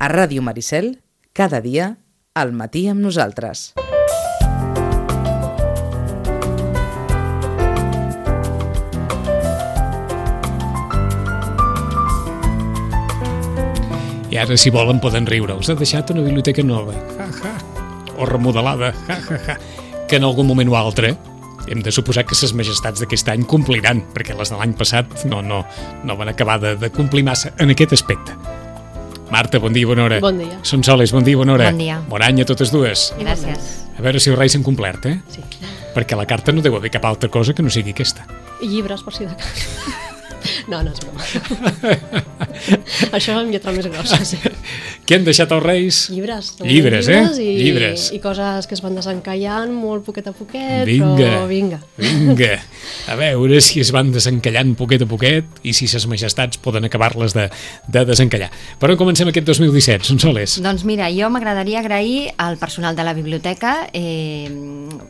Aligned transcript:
A 0.00 0.08
Ràdio 0.08 0.40
Maricel, 0.40 1.02
cada 1.36 1.58
dia, 1.60 1.98
al 2.32 2.54
matí 2.56 2.86
amb 2.88 3.02
nosaltres. 3.04 3.74
I 14.32 14.38
ara, 14.40 14.56
si 14.56 14.72
volen, 14.72 15.02
poden 15.04 15.28
riure. 15.28 15.52
Els 15.52 15.68
ha 15.68 15.76
deixat 15.76 16.14
una 16.14 16.24
biblioteca 16.24 16.64
nova. 16.64 16.94
Ja, 17.18 17.26
ja. 17.42 17.52
O 18.16 18.24
remodelada. 18.24 18.94
Ja, 19.04 19.18
ja, 19.28 19.40
ja. 19.50 19.58
Que 20.08 20.16
en 20.16 20.24
algun 20.24 20.48
moment 20.48 20.72
o 20.72 20.78
altre 20.80 21.12
hem 21.68 21.84
de 21.84 21.92
suposar 21.92 22.24
que 22.24 22.38
ses 22.38 22.56
majestats 22.56 23.04
d'aquest 23.04 23.28
any 23.28 23.44
compliran, 23.44 24.00
perquè 24.16 24.32
les 24.38 24.48
de 24.48 24.56
l'any 24.56 24.72
passat 24.80 25.26
no, 25.28 25.42
no, 25.44 25.60
no 26.08 26.16
van 26.16 26.32
acabar 26.32 26.56
de, 26.64 26.72
de 26.80 26.88
complir 26.88 27.26
massa 27.28 27.52
en 27.60 27.76
aquest 27.76 27.92
aspecte. 28.00 28.49
Marta, 29.30 29.60
bon 29.62 29.72
dia 29.72 29.86
i 29.86 29.88
bona 29.88 30.04
hora. 30.08 30.18
Bon 30.22 30.36
dia. 30.38 30.58
Són 30.66 30.82
soles, 30.86 31.12
bon 31.14 31.24
dia 31.26 31.36
i 31.36 31.38
bona 31.38 31.54
hora. 31.54 31.70
Bon 31.70 31.78
dia. 31.78 32.00
Bon 32.10 32.22
any 32.26 32.42
a 32.42 32.46
totes 32.48 32.72
dues. 32.74 33.10
Gràcies. 33.20 33.70
A 33.96 34.02
veure 34.02 34.18
si 34.22 34.32
els 34.32 34.38
reis 34.38 34.56
s'han 34.56 34.66
complert, 34.66 35.06
eh? 35.06 35.20
Sí. 35.30 35.44
Perquè 35.94 36.18
la 36.18 36.26
carta 36.26 36.54
no 36.54 36.62
deu 36.64 36.74
haver 36.76 36.90
cap 36.90 37.06
altra 37.06 37.30
cosa 37.30 37.54
que 37.54 37.62
no 37.62 37.70
sigui 37.70 37.94
aquesta. 37.94 38.26
I 38.60 38.68
llibres, 38.74 39.04
per 39.06 39.14
si 39.14 39.26
de 39.28 39.36
cas. 39.38 40.08
No, 40.70 40.82
no 40.82 40.92
és 40.92 41.00
broma. 41.02 42.30
Això 43.16 43.36
amb 43.38 43.52
lletra 43.52 43.72
més 43.74 43.86
grossa, 43.90 44.18
sí. 44.26 44.38
Què 45.06 45.18
han 45.18 45.24
deixat 45.26 45.50
els 45.54 45.64
reis? 45.64 46.00
Llibres. 46.12 46.52
no? 46.60 46.66
Llibres, 46.68 47.08
eh? 47.10 47.20
I, 47.42 47.48
Llibres. 47.64 48.08
I 48.14 48.20
coses 48.22 48.68
que 48.70 48.76
es 48.76 48.82
van 48.84 48.94
desencallant 48.98 49.72
molt 49.74 50.04
poquet 50.06 50.28
a 50.30 50.34
poquet, 50.36 50.84
Vinga. 50.88 51.16
però 51.18 51.46
vinga. 51.50 51.80
Vinga. 51.98 52.52
A 53.10 53.16
veure 53.18 53.60
si 53.64 53.80
es 53.82 53.90
van 53.94 54.12
desencallant 54.14 54.74
poquet 54.78 55.02
a 55.02 55.08
poquet 55.10 55.60
i 55.66 55.74
si 55.76 55.88
ses 55.90 56.06
majestats 56.10 56.60
poden 56.62 56.86
acabar-les 56.88 57.34
de, 57.36 57.48
de 57.88 58.04
desencallar. 58.08 58.50
Per 58.80 58.92
on 58.92 59.00
comencem 59.00 59.30
aquest 59.32 59.48
2017, 59.50 60.06
són 60.12 60.20
soles? 60.22 60.58
Doncs 60.62 60.84
mira, 60.88 61.10
jo 61.14 61.30
m'agradaria 61.32 61.80
agrair 61.82 62.30
al 62.38 62.58
personal 62.60 62.96
de 62.96 63.06
la 63.06 63.16
biblioteca 63.16 63.88
eh, 63.92 64.46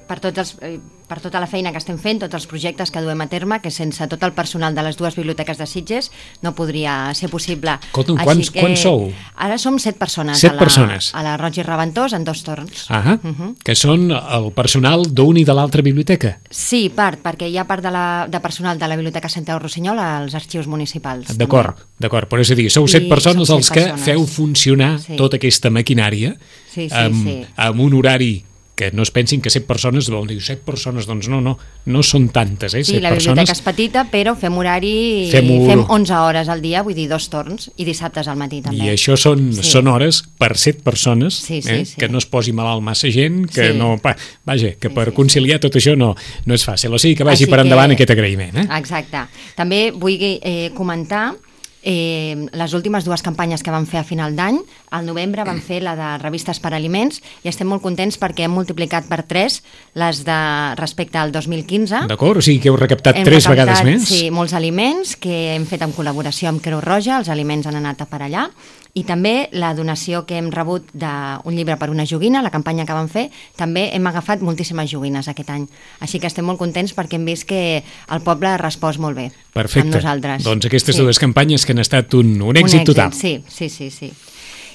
per, 0.09 0.21
tots 0.23 0.43
els, 0.43 0.55
eh, 0.65 0.79
per 1.11 1.21
tota 1.21 1.41
la 1.43 1.49
feina 1.51 1.73
que 1.75 1.81
estem 1.83 1.99
fent, 2.01 2.23
tots 2.25 2.39
els 2.39 2.47
projectes 2.51 2.93
que 2.95 3.03
duem 3.05 3.21
a 3.21 3.29
terme, 3.31 3.61
que 3.61 3.73
sense 3.75 4.07
tot 4.11 4.23
el 4.27 4.33
personal 4.37 4.75
de 4.77 4.85
les 4.87 4.97
dues 5.01 5.17
biblioteques 5.21 5.59
de 5.61 5.67
Sitges 5.69 6.11
no 6.43 6.55
podria 6.57 7.13
ser 7.15 7.29
possible. 7.31 7.77
Escolta'm, 7.91 8.17
Així 8.19 8.27
quants- 8.27 8.51
quants 8.57 8.81
sou? 8.87 9.07
Ara 9.37 9.59
som 9.61 9.79
set 9.79 9.99
persones. 10.01 10.41
Set 10.41 10.51
a 10.53 10.55
la, 10.55 10.59
persones. 10.65 11.11
A 11.15 11.23
la 11.23 11.37
Roig 11.37 11.59
i 11.61 11.63
Reventós 11.67 12.13
en 12.17 12.25
dos 12.25 12.43
torns. 12.47 12.87
Ah, 12.89 13.19
que 13.65 13.75
són 13.79 14.11
el 14.11 14.51
personal 14.57 15.05
d'un 15.13 15.37
i 15.41 15.45
de 15.45 15.55
l'altra 15.55 15.83
biblioteca. 15.87 16.39
Sí, 16.51 16.89
part, 16.95 17.21
perquè 17.23 17.49
hi 17.51 17.59
ha 17.61 17.67
part 17.69 17.85
de, 17.85 17.91
la, 17.95 18.27
de 18.31 18.41
personal 18.41 18.79
de 18.81 18.89
la 18.89 18.97
Biblioteca 18.97 19.29
Santiago 19.29 19.61
Rossinyol 19.61 19.99
als 20.01 20.35
arxius 20.35 20.67
municipals. 20.67 21.37
D'acord, 21.39 21.77
d'acord. 21.99 22.29
Però 22.31 22.41
és 22.41 22.51
a 22.51 22.55
dir, 22.59 22.71
sou 22.73 22.89
set 22.89 23.05
I 23.07 23.09
persones 23.13 23.47
som 23.49 23.59
els 23.59 23.67
set 23.67 23.75
que 23.77 23.85
persones. 23.91 24.05
feu 24.09 24.27
funcionar 24.27 24.99
Sí. 25.01 25.17
tota 25.17 25.37
aquesta 25.37 25.71
maquinària 25.71 26.37
Sí, 26.73 26.89
sí, 26.89 26.95
amb, 26.95 27.25
sí. 27.27 27.45
amb 27.57 27.81
un 27.81 27.95
horari 27.95 28.45
que 28.81 28.89
no 28.97 29.05
es 29.05 29.11
pensin 29.13 29.43
que 29.45 29.51
set 29.53 29.67
persones, 29.69 30.09
vol 30.09 30.25
dir 30.31 30.39
set 30.41 30.63
persones, 30.65 31.05
doncs 31.05 31.29
no, 31.29 31.43
no, 31.45 31.59
no 31.85 32.03
són 32.07 32.31
tantes, 32.33 32.73
eh? 32.73 32.81
Sí, 32.81 32.95
set 32.97 33.03
la 33.05 33.11
biblioteca 33.13 33.43
és 33.45 33.51
persones. 33.61 33.67
petita, 33.67 34.07
però 34.09 34.33
fem 34.41 34.57
horari, 34.57 35.29
Fem 35.31 35.45
fem, 35.45 35.51
un- 35.59 35.67
fem 35.69 35.83
11 35.99 36.17
hores 36.25 36.49
al 36.49 36.63
dia, 36.65 36.81
vull 36.87 36.97
dir 36.97 37.05
dos 37.11 37.29
torns, 37.29 37.69
i 37.77 37.85
dissabtes 37.85 38.27
al 38.33 38.39
matí 38.41 38.63
també. 38.65 38.81
I 38.87 38.95
això 38.95 39.19
són, 39.21 39.51
Sí. 39.53 39.67
són 39.69 39.89
hores 39.93 40.23
per 40.39 40.57
set 40.57 40.81
persones, 40.83 41.35
Sí, 41.45 41.61
sí, 41.61 41.71
eh? 41.71 41.85
sí. 41.85 41.97
que 41.99 42.09
no 42.09 42.17
es 42.19 42.27
posi 42.27 42.53
malalt 42.57 42.81
massa 42.83 43.11
gent, 43.13 43.51
que 43.53 43.73
Sí. 43.73 43.79
no... 43.79 43.99
Pa, 44.01 44.17
vaja, 44.47 44.73
que 44.81 44.89
Sí, 44.89 44.95
per 44.95 45.09
sí, 45.11 45.15
conciliar 45.15 45.61
tot 45.61 45.75
això 45.77 45.95
no, 45.97 46.15
no 46.47 46.55
és 46.55 46.65
fàcil. 46.67 46.95
O 46.95 46.99
sigui 46.99 47.17
que 47.17 47.25
vagi 47.25 47.45
Així 47.45 47.51
per 47.51 47.59
que- 47.61 47.69
endavant 47.69 47.93
aquest 47.93 48.11
agraïment. 48.17 48.57
Eh? 48.65 48.69
Exacte. 48.79 49.27
També 49.57 49.91
vull 49.93 50.17
eh, 50.21 50.71
comentar 50.75 51.35
eh, 51.83 52.49
les 52.53 52.75
últimes 52.75 53.05
dues 53.05 53.23
campanyes 53.23 53.63
que 53.63 53.73
vam 53.73 53.87
fer 53.87 54.01
a 54.01 54.05
final 54.05 54.37
d'any. 54.37 54.59
Al 54.91 55.07
novembre 55.07 55.45
vam 55.47 55.61
fer 55.65 55.81
la 55.85 55.95
de 55.99 56.11
revistes 56.23 56.61
per 56.61 56.75
aliments 56.75 57.21
i 57.45 57.51
estem 57.53 57.69
molt 57.71 57.83
contents 57.83 58.19
perquè 58.21 58.47
hem 58.47 58.55
multiplicat 58.55 59.09
per 59.11 59.23
3 59.29 59.61
les 60.01 60.25
de 60.27 60.41
respecte 60.81 61.19
al 61.19 61.33
2015. 61.33 62.07
D'acord? 62.11 62.41
O 62.41 62.45
sigui 62.45 62.61
que 62.61 62.73
heu 62.73 62.79
recaptat 62.81 63.17
Hem 63.17 63.25
tres 63.29 63.45
recaptat, 63.45 63.57
vegades 63.57 63.85
més? 63.87 64.09
Sí, 64.09 64.31
molts 64.35 64.55
aliments 64.57 65.17
que 65.21 65.55
hem 65.55 65.67
fet 65.69 65.83
en 65.87 65.95
col·laboració 65.97 66.51
amb 66.51 66.63
Creu 66.65 66.83
Roja, 66.85 67.19
els 67.19 67.33
aliments 67.33 67.67
han 67.67 67.81
anat 67.81 68.05
a 68.05 68.11
per 68.11 68.23
allà, 68.27 68.49
i 68.95 69.05
també 69.07 69.49
la 69.55 69.71
donació 69.79 70.25
que 70.27 70.39
hem 70.41 70.51
rebut 70.51 70.89
d'un 70.93 71.55
llibre 71.55 71.77
per 71.79 71.91
una 71.93 72.07
joguina, 72.07 72.43
la 72.43 72.51
campanya 72.51 72.87
que 72.87 72.97
vam 72.97 73.09
fer, 73.11 73.29
també 73.57 73.89
hem 73.95 74.07
agafat 74.11 74.43
moltíssimes 74.43 74.91
joguines 74.91 75.29
aquest 75.31 75.53
any. 75.55 75.69
Així 76.03 76.19
que 76.19 76.27
estem 76.27 76.47
molt 76.47 76.59
contents 76.59 76.95
perquè 76.97 77.21
hem 77.21 77.29
vist 77.29 77.47
que 77.47 77.83
el 77.85 78.25
poble 78.27 78.51
ha 78.51 78.59
respost 78.59 78.99
molt 78.99 79.17
bé 79.17 79.29
Perfecte. 79.55 79.87
amb 79.87 79.95
nosaltres. 79.95 80.43
Doncs 80.47 80.67
aquestes 80.67 80.99
dues 80.99 81.23
campanyes 81.23 81.67
que 81.67 81.70
han 81.75 81.83
estat 81.83 82.15
un, 82.19 82.37
un 82.43 82.59
èxit 82.59 82.85
total. 82.89 83.15
Sí, 83.17 83.41
sí, 83.49 83.69
sí, 83.69 83.91
sí. 83.91 84.13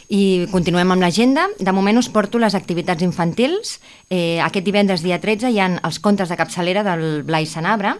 I 0.09 0.45
continuem 0.51 0.91
amb 0.93 1.01
l'agenda. 1.01 1.47
De 1.57 1.73
moment 1.73 1.97
us 1.97 2.11
porto 2.13 2.39
les 2.41 2.53
activitats 2.57 3.01
infantils. 3.05 3.79
Eh, 4.09 4.37
aquest 4.43 4.65
divendres, 4.65 5.01
dia 5.01 5.17
13, 5.21 5.49
hi 5.49 5.59
ha 5.59 5.71
els 5.81 5.99
contes 5.99 6.29
de 6.29 6.37
capçalera 6.37 6.83
del 6.85 7.23
Blai 7.25 7.47
Sanabra, 7.49 7.95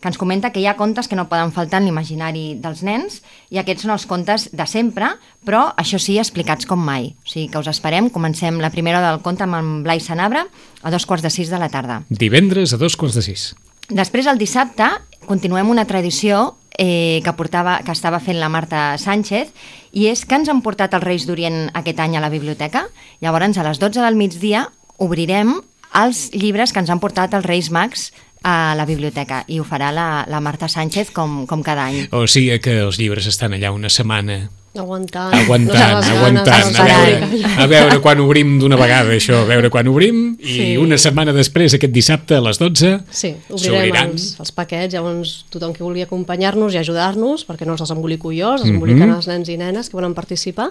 que 0.00 0.10
ens 0.10 0.18
comenta 0.20 0.52
que 0.52 0.60
hi 0.60 0.66
ha 0.68 0.76
contes 0.76 1.08
que 1.08 1.16
no 1.16 1.28
poden 1.30 1.54
faltar 1.56 1.80
en 1.80 1.88
l'imaginari 1.88 2.58
dels 2.60 2.82
nens, 2.84 3.22
i 3.48 3.60
aquests 3.62 3.86
són 3.86 3.94
els 3.94 4.04
contes 4.06 4.50
de 4.52 4.66
sempre, 4.68 5.14
però 5.48 5.70
això 5.80 5.98
sí, 6.02 6.18
explicats 6.20 6.68
com 6.68 6.82
mai. 6.84 7.14
O 7.24 7.30
sigui 7.30 7.48
que 7.48 7.62
us 7.62 7.70
esperem. 7.72 8.10
Comencem 8.12 8.60
la 8.60 8.70
primera 8.74 9.00
del 9.08 9.22
conte 9.24 9.46
amb 9.48 9.56
en 9.56 9.72
Blai 9.86 10.04
Sanabra 10.04 10.44
a 10.82 10.92
dos 10.92 11.08
quarts 11.08 11.24
de 11.24 11.32
sis 11.32 11.48
de 11.48 11.62
la 11.62 11.70
tarda. 11.72 12.02
Divendres 12.10 12.76
a 12.76 12.80
dos 12.80 13.00
quarts 13.00 13.16
de 13.16 13.24
sis. 13.24 13.54
Després, 13.88 14.26
el 14.26 14.38
dissabte, 14.38 14.86
continuem 15.26 15.70
una 15.70 15.86
tradició 15.86 16.56
eh, 16.78 17.20
que, 17.24 17.32
portava, 17.36 17.80
que 17.84 17.92
estava 17.92 18.20
fent 18.20 18.38
la 18.40 18.50
Marta 18.52 18.96
Sánchez 19.00 19.52
i 19.92 20.08
és 20.10 20.24
que 20.28 20.38
ens 20.38 20.50
han 20.52 20.62
portat 20.64 20.94
els 20.96 21.04
Reis 21.04 21.26
d'Orient 21.26 21.70
aquest 21.74 22.00
any 22.00 22.16
a 22.16 22.22
la 22.24 22.32
biblioteca. 22.32 22.86
Llavors, 23.24 23.58
a 23.58 23.66
les 23.66 23.80
12 23.82 24.04
del 24.04 24.18
migdia, 24.20 24.66
obrirem 24.98 25.56
els 25.96 26.30
llibres 26.36 26.72
que 26.72 26.82
ens 26.82 26.92
han 26.92 27.00
portat 27.00 27.34
els 27.36 27.46
Reis 27.46 27.70
Mags 27.72 28.10
a 28.46 28.74
la 28.78 28.84
biblioteca 28.86 29.42
i 29.50 29.58
ho 29.58 29.64
farà 29.66 29.90
la, 29.94 30.24
la 30.28 30.40
Marta 30.44 30.68
Sánchez 30.68 31.10
com, 31.14 31.44
com 31.50 31.64
cada 31.66 31.88
any. 31.88 32.06
O 32.14 32.26
sigui 32.30 32.60
que 32.62 32.78
els 32.84 33.00
llibres 33.00 33.26
estan 33.26 33.56
allà 33.56 33.72
una 33.74 33.90
setmana 33.90 34.44
Aguantant. 34.78 35.34
aguantant, 35.34 35.92
no 36.06 36.16
aguantant, 36.18 36.46
ganes, 36.46 36.78
a 36.80 36.84
veure, 36.84 37.52
a 37.62 37.66
veure 37.66 38.00
quan 38.04 38.20
obrim 38.20 38.58
d'una 38.60 38.76
vegada 38.76 39.12
això, 39.14 39.42
a 39.42 39.48
veure 39.48 39.70
quan 39.70 39.88
obrim 39.88 40.36
i 40.40 40.46
Sí. 40.56 40.76
una 40.76 40.98
setmana 40.98 41.32
després, 41.32 41.74
aquest 41.74 41.92
dissabte 41.92 42.36
a 42.36 42.40
les 42.40 42.58
12 42.58 43.00
Sí, 43.10 43.34
s'obriran 43.54 44.10
els, 44.12 44.36
els 44.40 44.52
paquets, 44.52 44.92
llavors 44.94 45.44
tothom 45.50 45.72
que 45.72 45.82
vulgui 45.84 46.02
acompanyar-nos 46.02 46.74
i 46.74 46.78
ajudar-nos, 46.78 47.46
perquè 47.48 47.66
no 47.66 47.72
els 47.72 47.80
desembolico 47.80 48.32
jo, 48.32 48.54
els 48.54 48.64
Mhm. 48.64 49.14
els 49.16 49.26
nens 49.28 49.48
i 49.48 49.56
nenes 49.56 49.88
que 49.88 49.96
volen 49.96 50.14
participar, 50.14 50.70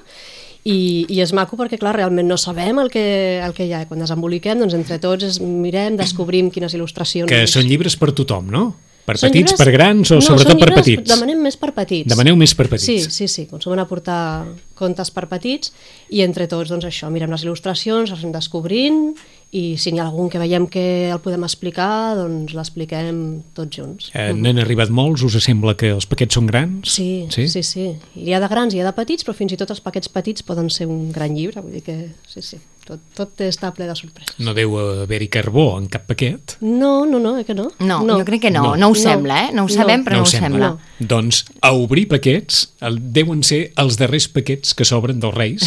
i, 0.65 1.05
i 1.09 1.21
és 1.21 1.31
maco 1.37 1.55
perquè, 1.59 1.77
clar, 1.77 1.95
realment 1.95 2.27
no 2.27 2.37
sabem 2.41 2.79
el 2.79 2.89
que, 2.89 3.39
el 3.43 3.53
que 3.53 3.67
hi 3.67 3.73
ha. 3.73 3.83
Quan 3.85 3.99
desemboliquem, 4.01 4.57
doncs 4.59 4.73
entre 4.73 4.97
tots 4.99 5.23
es, 5.23 5.39
mirem, 5.39 5.95
descobrim 5.95 6.49
quines 6.49 6.73
il·lustracions... 6.73 7.29
que 7.29 7.45
són 7.47 7.67
llibres 7.69 7.95
per 8.01 8.11
tothom, 8.17 8.49
no? 8.49 8.63
Per 9.05 9.13
Són 9.21 9.29
petits, 9.29 9.51
llibres- 9.53 9.59
per 9.61 9.71
grans 9.75 10.11
o 10.11 10.15
no, 10.17 10.21
sobretot 10.25 10.57
per 10.59 10.71
petits? 10.73 11.05
Demanem 11.11 11.41
més 11.45 11.55
per 11.61 11.71
petits. 11.77 12.09
Demaneu 12.09 12.35
més 12.35 12.55
per 12.57 12.65
petits. 12.71 12.85
Sí, 13.05 13.11
sí, 13.13 13.27
sí, 13.29 13.45
consumem 13.45 13.83
a 13.83 13.85
portar 13.85 14.45
contes 14.75 15.11
per 15.13 15.27
petits 15.29 15.71
i 16.09 16.23
entre 16.25 16.47
tots, 16.49 16.71
doncs 16.73 16.87
això, 16.89 17.11
mirem 17.13 17.29
les 17.31 17.45
il·lustracions, 17.45 18.09
les 18.09 18.19
anem 18.23 18.33
descobrint 18.33 19.13
i 19.55 19.77
si 19.79 19.93
n'hi 19.93 20.01
ha 20.01 20.07
algun 20.09 20.27
que 20.33 20.39
veiem 20.41 20.65
que 20.67 21.11
el 21.13 21.19
podem 21.23 21.45
explicar, 21.47 22.15
doncs 22.17 22.55
l'expliquem 22.57 23.43
tots 23.55 23.77
junts. 23.77 24.09
Eh, 24.17 24.33
N'han 24.33 24.57
arribat 24.59 24.89
molts, 24.89 25.21
us 25.23 25.37
sembla 25.45 25.77
que 25.79 25.93
els 25.93 26.09
paquets 26.09 26.33
són 26.35 26.49
grans? 26.49 26.89
Sí, 26.97 27.27
sí, 27.31 27.45
sí, 27.47 27.61
sí. 27.63 27.85
Hi 28.19 28.33
ha 28.33 28.41
de 28.43 28.49
grans 28.51 28.73
i 28.73 28.77
hi 28.77 28.81
ha 28.81 28.89
de 28.89 28.95
petits, 28.97 29.23
però 29.23 29.37
fins 29.37 29.53
i 29.53 29.57
tot 29.61 29.69
els 29.71 29.79
paquets 29.85 30.09
petits 30.09 30.43
poden 30.43 30.67
ser 30.73 30.89
un 30.89 31.11
gran 31.15 31.37
llibre, 31.37 31.61
vull 31.61 31.77
dir 31.77 31.83
que 31.85 32.09
sí, 32.27 32.41
sí, 32.41 32.57
tot, 32.85 32.99
tot 33.17 33.41
està 33.41 33.71
ple 33.75 33.87
de 33.89 33.95
sorpreses. 33.97 34.35
No 34.39 34.53
deu 34.53 34.75
haver-hi 35.03 35.27
carbó 35.33 35.77
en 35.79 35.87
cap 35.91 36.05
paquet? 36.07 36.55
No, 36.61 37.05
no, 37.05 37.19
no, 37.19 37.37
eh 37.39 37.45
que 37.45 37.55
no? 37.57 37.71
No, 37.79 38.03
no, 38.05 38.19
jo 38.19 38.25
crec 38.25 38.41
que 38.45 38.51
no, 38.51 38.61
No. 38.61 38.75
no, 38.75 38.87
ho 38.91 38.93
No. 38.93 38.95
sembla, 38.95 39.39
eh? 39.47 39.49
No 39.53 39.63
ho 39.63 39.67
No. 39.67 39.73
sabem, 39.73 40.03
però 40.05 40.19
no, 40.19 40.19
ho 40.19 40.23
ho 40.23 40.31
sembla. 40.31 40.69
No. 40.69 40.79
Doncs 40.99 41.45
a 41.61 41.71
obrir 41.73 42.07
paquets 42.07 42.73
el, 42.81 42.99
deuen 43.13 43.43
ser 43.43 43.71
els 43.75 43.97
darrers 43.97 44.27
paquets 44.29 44.73
que 44.73 44.85
s'obren 44.85 45.19
dels 45.19 45.33
Reis 45.35 45.65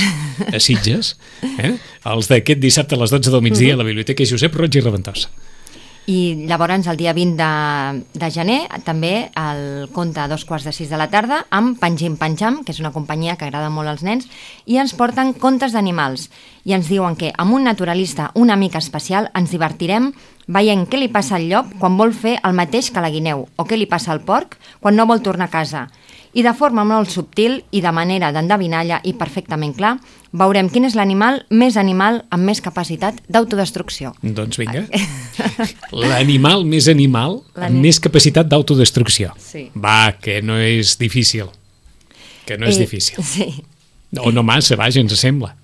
a 0.53 0.59
Sitges, 0.61 1.17
eh? 1.59 1.75
els 2.05 2.29
d'aquest 2.31 2.61
dissabte 2.61 2.95
a 2.95 2.99
les 2.99 3.11
12 3.11 3.31
del 3.31 3.43
migdia 3.43 3.75
a 3.75 3.77
la 3.77 3.85
Biblioteca 3.85 4.25
Josep 4.25 4.55
Roig 4.55 4.75
i 4.77 4.81
Reventós. 4.81 5.29
I 6.09 6.47
llavors 6.49 6.87
el 6.89 6.97
dia 6.97 7.13
20 7.13 7.37
de, 7.37 8.05
de 8.17 8.29
gener 8.33 8.63
també 8.87 9.29
el 9.37 9.91
conte 9.93 10.23
a 10.23 10.29
dos 10.31 10.47
quarts 10.49 10.65
de 10.65 10.73
sis 10.73 10.89
de 10.89 10.97
la 10.97 11.11
tarda 11.13 11.43
amb 11.53 11.77
Panjim 11.77 12.17
Panjam, 12.17 12.63
que 12.65 12.73
és 12.73 12.81
una 12.81 12.95
companyia 12.95 13.35
que 13.37 13.45
agrada 13.45 13.69
molt 13.69 13.93
als 13.93 14.01
nens, 14.07 14.25
i 14.65 14.81
ens 14.81 14.97
porten 14.97 15.35
contes 15.37 15.77
d'animals. 15.77 16.31
I 16.65 16.73
ens 16.79 16.89
diuen 16.89 17.13
que 17.13 17.35
amb 17.37 17.53
un 17.53 17.69
naturalista 17.69 18.31
una 18.41 18.57
mica 18.57 18.81
especial 18.81 19.29
ens 19.37 19.53
divertirem 19.53 20.15
veient 20.49 20.87
què 20.89 20.97
li 20.97 21.13
passa 21.13 21.37
al 21.37 21.45
llop 21.51 21.77
quan 21.77 22.01
vol 22.01 22.17
fer 22.17 22.39
el 22.41 22.57
mateix 22.57 22.89
que 22.89 23.05
la 23.05 23.13
guineu 23.13 23.45
o 23.45 23.69
què 23.69 23.77
li 23.77 23.85
passa 23.85 24.15
al 24.15 24.25
porc 24.25 24.57
quan 24.81 24.97
no 24.97 25.05
vol 25.05 25.21
tornar 25.21 25.53
a 25.53 25.57
casa. 25.61 25.91
I 26.35 26.43
de 26.45 26.53
forma 26.55 26.85
molt 26.85 27.09
subtil 27.11 27.63
i 27.73 27.81
de 27.81 27.93
manera 27.93 28.29
d'endevinalla 28.33 29.01
i 29.09 29.15
perfectament 29.17 29.73
clar, 29.77 29.95
veurem 30.33 30.69
quin 30.69 30.85
és 30.85 30.95
l'animal 30.95 31.41
més 31.51 31.77
animal 31.81 32.23
amb 32.31 32.45
més 32.45 32.61
capacitat 32.61 33.23
d'autodestrucció. 33.29 34.13
Doncs 34.23 34.59
vinga. 34.61 34.85
L'animal 35.93 36.65
més 36.69 36.89
animal 36.93 37.41
amb 37.57 37.81
més 37.83 37.99
capacitat 38.03 38.49
d'autodestrucció. 38.51 39.33
Sí. 39.41 39.69
Va, 39.75 40.13
que 40.21 40.41
no 40.45 40.59
és 40.61 40.97
difícil. 41.01 41.49
Que 42.47 42.59
no 42.59 42.67
és 42.69 42.77
Eh, 42.77 42.85
difícil. 42.85 43.23
Sí. 43.25 43.49
O 44.21 44.31
no 44.33 44.43
massa, 44.43 44.77
vaja, 44.77 45.01
ens 45.01 45.13
sembla. 45.21 45.55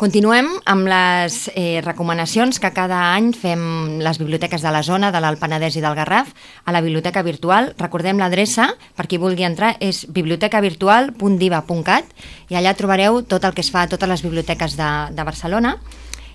Continuem 0.00 0.46
amb 0.64 0.88
les 0.88 1.34
eh, 1.52 1.82
recomanacions 1.84 2.56
que 2.56 2.70
cada 2.72 3.12
any 3.12 3.36
fem 3.36 4.00
les 4.00 4.16
biblioteques 4.16 4.62
de 4.64 4.70
la 4.72 4.80
zona, 4.80 5.10
de 5.12 5.20
l'Alt 5.20 5.36
Penedès 5.42 5.76
i 5.76 5.82
del 5.84 5.92
Garraf, 5.98 6.32
a 6.64 6.72
la 6.72 6.80
biblioteca 6.80 7.20
virtual. 7.20 7.76
Recordem 7.76 8.16
l'adreça, 8.16 8.72
per 8.96 9.04
qui 9.10 9.20
vulgui 9.20 9.44
entrar, 9.44 9.76
és 9.76 10.08
bibliotecavirtual.diva.cat 10.08 12.04
i 12.48 12.56
allà 12.56 12.72
trobareu 12.80 13.20
tot 13.28 13.44
el 13.44 13.52
que 13.52 13.60
es 13.60 13.68
fa 13.68 13.84
a 13.84 13.92
totes 13.92 14.08
les 14.08 14.24
biblioteques 14.24 14.72
de, 14.80 14.88
de 15.12 15.20
Barcelona. 15.28 15.76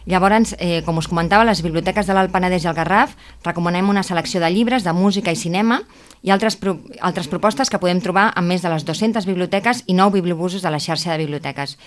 Llavors, 0.06 0.56
eh, 0.60 0.84
com 0.86 0.98
us 1.02 1.08
comentava, 1.10 1.46
les 1.46 1.64
biblioteques 1.66 2.06
de 2.06 2.14
l'Alt 2.14 2.32
Penedès 2.32 2.64
i 2.64 2.70
el 2.70 2.76
Garraf 2.78 3.16
recomanem 3.44 3.90
una 3.90 4.04
selecció 4.04 4.40
de 4.40 4.52
llibres, 4.54 4.84
de 4.84 4.94
música 4.94 5.32
i 5.34 5.36
cinema 5.36 5.82
i 6.22 6.30
altres, 6.30 6.56
pro 6.62 6.78
altres 7.02 7.28
propostes 7.28 7.72
que 7.74 7.80
podem 7.82 8.02
trobar 8.02 8.28
en 8.38 8.46
més 8.46 8.62
de 8.62 8.70
les 8.70 8.86
200 8.86 9.26
biblioteques 9.26 9.84
i 9.88 9.98
9 9.98 10.14
bibliobusos 10.14 10.62
de 10.62 10.70
la 10.70 10.80
xarxa 10.80 11.12
de 11.12 11.26
biblioteques 11.26 11.78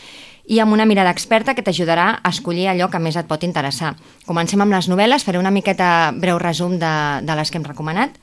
i 0.49 0.59
amb 0.59 0.73
una 0.73 0.87
mirada 0.89 1.13
experta 1.15 1.55
que 1.55 1.63
t'ajudarà 1.63 2.09
a 2.19 2.31
escollir 2.35 2.67
allò 2.73 2.91
que 2.91 2.99
més 2.99 3.17
et 3.21 3.29
pot 3.29 3.45
interessar. 3.45 3.95
Comencem 4.27 4.61
amb 4.65 4.75
les 4.75 4.89
novel·les, 4.91 5.23
faré 5.23 5.39
una 5.39 5.55
miqueta 5.55 6.11
breu 6.17 6.39
resum 6.43 6.79
de, 6.81 6.93
de 7.23 7.37
les 7.39 7.51
que 7.51 7.61
hem 7.61 7.67
recomanat. 7.69 8.17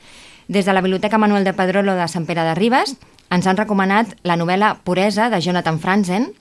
Des 0.48 0.66
de 0.66 0.74
la 0.74 0.82
Biblioteca 0.82 1.18
Manuel 1.18 1.46
de 1.46 1.54
Pedrolo 1.54 1.96
de 1.96 2.08
Sant 2.12 2.26
Pere 2.26 2.44
de 2.44 2.56
Ribes 2.58 2.98
ens 3.32 3.48
han 3.48 3.58
recomanat 3.58 4.18
la 4.24 4.36
novel·la 4.38 4.76
Puresa 4.84 5.30
de 5.30 5.40
Jonathan 5.42 5.80
Franzen, 5.80 6.34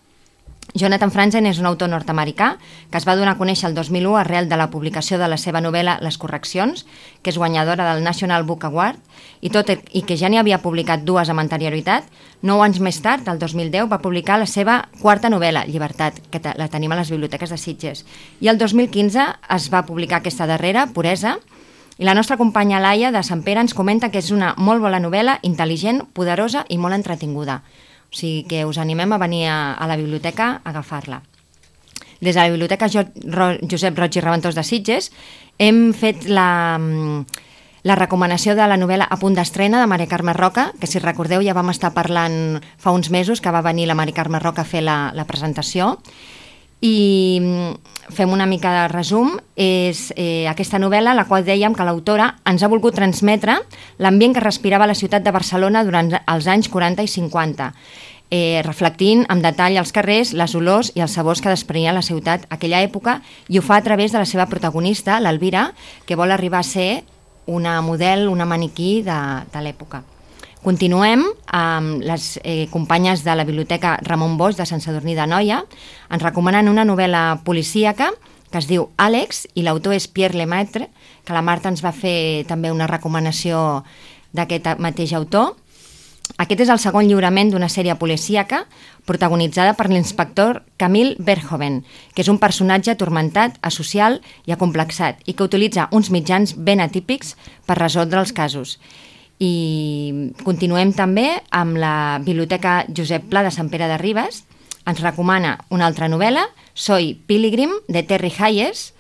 Jonathan 0.73 1.13
Franzen 1.13 1.47
és 1.47 1.61
un 1.61 1.69
autor 1.69 1.91
nord-americà 1.93 2.55
que 2.91 2.99
es 2.99 3.05
va 3.07 3.15
donar 3.15 3.35
a 3.35 3.39
conèixer 3.39 3.69
el 3.69 3.77
2001 3.77 4.17
arrel 4.19 4.49
de 4.49 4.57
la 4.57 4.71
publicació 4.73 5.19
de 5.21 5.29
la 5.29 5.37
seva 5.39 5.61
novel·la 5.61 5.99
Les 6.03 6.17
correccions, 6.19 6.87
que 7.23 7.31
és 7.31 7.39
guanyadora 7.39 7.87
del 7.93 8.03
National 8.03 8.43
Book 8.49 8.65
Award, 8.65 8.99
i 9.45 9.53
tot 9.55 9.71
i 9.71 10.03
que 10.03 10.17
ja 10.17 10.31
n'hi 10.33 10.41
havia 10.41 10.63
publicat 10.65 11.05
dues 11.05 11.31
amb 11.31 11.45
anterioritat, 11.45 12.09
nou 12.43 12.65
anys 12.65 12.81
més 12.81 12.99
tard, 13.05 13.29
el 13.29 13.39
2010, 13.39 13.87
va 13.93 14.01
publicar 14.03 14.41
la 14.41 14.49
seva 14.51 14.81
quarta 15.01 15.31
novel·la, 15.31 15.67
Llibertat, 15.69 16.19
que 16.33 16.41
la 16.57 16.69
tenim 16.73 16.93
a 16.93 16.99
les 16.99 17.13
biblioteques 17.13 17.53
de 17.53 17.61
Sitges. 17.61 18.05
I 18.41 18.49
el 18.49 18.59
2015 18.59 19.29
es 19.55 19.71
va 19.71 19.87
publicar 19.87 20.23
aquesta 20.23 20.49
darrera, 20.51 20.89
Puresa, 20.91 21.39
i 21.99 22.05
la 22.09 22.15
nostra 22.19 22.37
companya 22.37 22.81
Laia 22.83 23.13
de 23.15 23.23
Sant 23.23 23.45
Pere 23.47 23.63
ens 23.63 23.75
comenta 23.79 24.11
que 24.11 24.19
és 24.19 24.33
una 24.35 24.55
molt 24.59 24.83
bona 24.83 24.99
novel·la, 24.99 25.39
intel·ligent, 25.47 26.03
poderosa 26.13 26.65
i 26.69 26.79
molt 26.83 26.99
entretinguda. 26.99 27.61
O 28.15 28.17
sigui 28.17 28.45
que 28.47 28.63
us 28.63 28.79
animem 28.79 29.11
a 29.11 29.19
venir 29.19 29.49
a, 29.51 29.75
a 29.75 29.89
la 29.91 29.99
biblioteca 29.99 30.61
a 30.63 30.71
agafar-la. 30.71 31.25
Des 32.21 32.37
de 32.37 32.41
la 32.41 32.49
Biblioteca 32.49 32.87
jo, 32.89 33.03
Ro, 33.27 33.49
Josep 33.67 33.99
Roig 33.99 34.15
i 34.15 34.23
Reventós 34.23 34.55
de 34.55 34.63
Sitges 34.63 35.11
hem 35.59 35.91
fet 35.93 36.29
la, 36.31 36.79
la 37.83 37.97
recomanació 37.99 38.55
de 38.55 38.69
la 38.71 38.79
novel·la 38.79 39.11
A 39.11 39.19
punt 39.19 39.35
d'estrena 39.35 39.83
de 39.83 39.91
Maria 39.91 40.09
Carme 40.09 40.33
Roca, 40.33 40.71
que 40.79 40.87
si 40.87 41.03
recordeu 41.03 41.43
ja 41.43 41.57
vam 41.59 41.75
estar 41.75 41.91
parlant 41.93 42.63
fa 42.79 42.95
uns 42.95 43.11
mesos 43.11 43.43
que 43.43 43.51
va 43.51 43.67
venir 43.67 43.91
la 43.91 43.99
Maria 43.99 44.17
Carme 44.23 44.39
Roca 44.39 44.63
a 44.63 44.71
fer 44.71 44.87
la, 44.87 45.11
la 45.13 45.27
presentació 45.27 45.99
i 46.85 46.95
fem 48.13 48.33
una 48.33 48.47
mica 48.47 48.73
de 48.75 48.89
resum, 48.93 49.39
és 49.57 50.11
eh, 50.21 50.45
aquesta 50.51 50.79
novel·la 50.79 51.15
la 51.17 51.25
qual 51.25 51.47
dèiem 51.47 51.73
que 51.73 51.87
l'autora 51.87 52.35
ens 52.45 52.63
ha 52.63 52.69
volgut 52.69 52.97
transmetre 52.99 53.57
l'ambient 54.05 54.37
que 54.37 54.45
respirava 54.45 54.89
la 54.91 54.99
ciutat 54.99 55.25
de 55.25 55.33
Barcelona 55.33 55.85
durant 55.89 56.13
els 56.13 56.49
anys 56.51 56.69
40 56.69 57.07
i 57.07 57.09
50, 57.09 57.71
eh, 58.29 58.61
reflectint 58.67 59.25
amb 59.33 59.45
detall 59.45 59.81
els 59.81 59.95
carrers, 59.97 60.35
les 60.37 60.55
olors 60.55 60.93
i 60.95 61.01
els 61.01 61.17
sabors 61.17 61.41
que 61.41 61.53
desprenia 61.53 61.97
la 61.97 62.05
ciutat 62.05 62.45
aquella 62.51 62.85
època 62.85 63.23
i 63.49 63.59
ho 63.59 63.65
fa 63.65 63.81
a 63.81 63.87
través 63.87 64.13
de 64.13 64.21
la 64.21 64.29
seva 64.29 64.47
protagonista, 64.53 65.21
l'Alvira, 65.21 65.71
que 66.05 66.21
vol 66.21 66.37
arribar 66.37 66.61
a 66.61 66.69
ser 66.69 67.05
una 67.47 67.81
model, 67.81 68.29
una 68.29 68.45
maniquí 68.45 69.01
de, 69.03 69.21
de 69.53 69.65
l'època. 69.65 70.05
Continuem 70.65 71.27
amb 71.53 72.01
les 72.01 72.39
eh, 72.41 72.69
companyes 72.73 73.21
de 73.21 73.35
la 73.37 73.45
Biblioteca 73.45 73.99
Ramon 74.01 74.39
Bosch 74.41 74.57
de 74.57 74.65
Sant 74.65 74.81
Sadurní 74.81 75.13
de 75.13 75.27
Noia. 75.29 75.59
Ens 76.09 76.25
recomanen 76.25 76.71
una 76.73 76.87
novel·la 76.89 77.43
policíaca 77.45 78.09
que 78.49 78.63
es 78.63 78.71
diu 78.71 78.87
Àlex 78.97 79.43
i 79.61 79.67
l'autor 79.67 79.93
és 79.93 80.09
Pierre 80.09 80.41
Lemaitre, 80.41 80.89
que 81.27 81.37
la 81.37 81.45
Marta 81.45 81.69
ens 81.69 81.85
va 81.85 81.93
fer 81.93 82.47
també 82.49 82.73
una 82.73 82.89
recomanació 82.89 83.85
d'aquest 84.33 84.81
mateix 84.81 85.13
autor. 85.13 85.53
Aquest 86.41 86.65
és 86.65 86.73
el 86.73 86.81
segon 86.81 87.11
lliurament 87.11 87.53
d'una 87.53 87.69
sèrie 87.69 88.01
policíaca 88.01 88.65
protagonitzada 89.05 89.77
per 89.77 89.91
l'inspector 89.93 90.63
Camille 90.81 91.19
Verhoeven, 91.19 91.83
que 92.17 92.25
és 92.25 92.33
un 92.33 92.41
personatge 92.41 92.95
atormentat, 92.95 93.61
asocial 93.61 94.23
i 94.49 94.57
acomplexat 94.57 95.21
i 95.29 95.37
que 95.37 95.45
utilitza 95.45 95.91
uns 95.93 96.09
mitjans 96.09 96.57
ben 96.57 96.81
atípics 96.81 97.37
per 97.69 97.83
resoldre 97.85 98.25
els 98.25 98.33
casos. 98.33 98.79
I 99.43 100.31
continuem 100.45 100.93
també 100.95 101.27
amb 101.51 101.79
la 101.81 102.21
Biblioteca 102.23 102.85
Josep 102.95 103.27
Pla 103.31 103.43
de 103.43 103.51
Sant 103.55 103.71
Pere 103.73 103.89
de 103.91 103.99
Ribes. 103.99 104.45
Ens 104.87 105.01
recomana 105.03 105.59
una 105.75 105.89
altra 105.89 106.09
novel·la, 106.09 106.45
Soy 106.75 107.15
Pilgrim, 107.27 107.73
de 107.89 108.05
Terry 108.05 108.33
Hayes. 108.39 108.93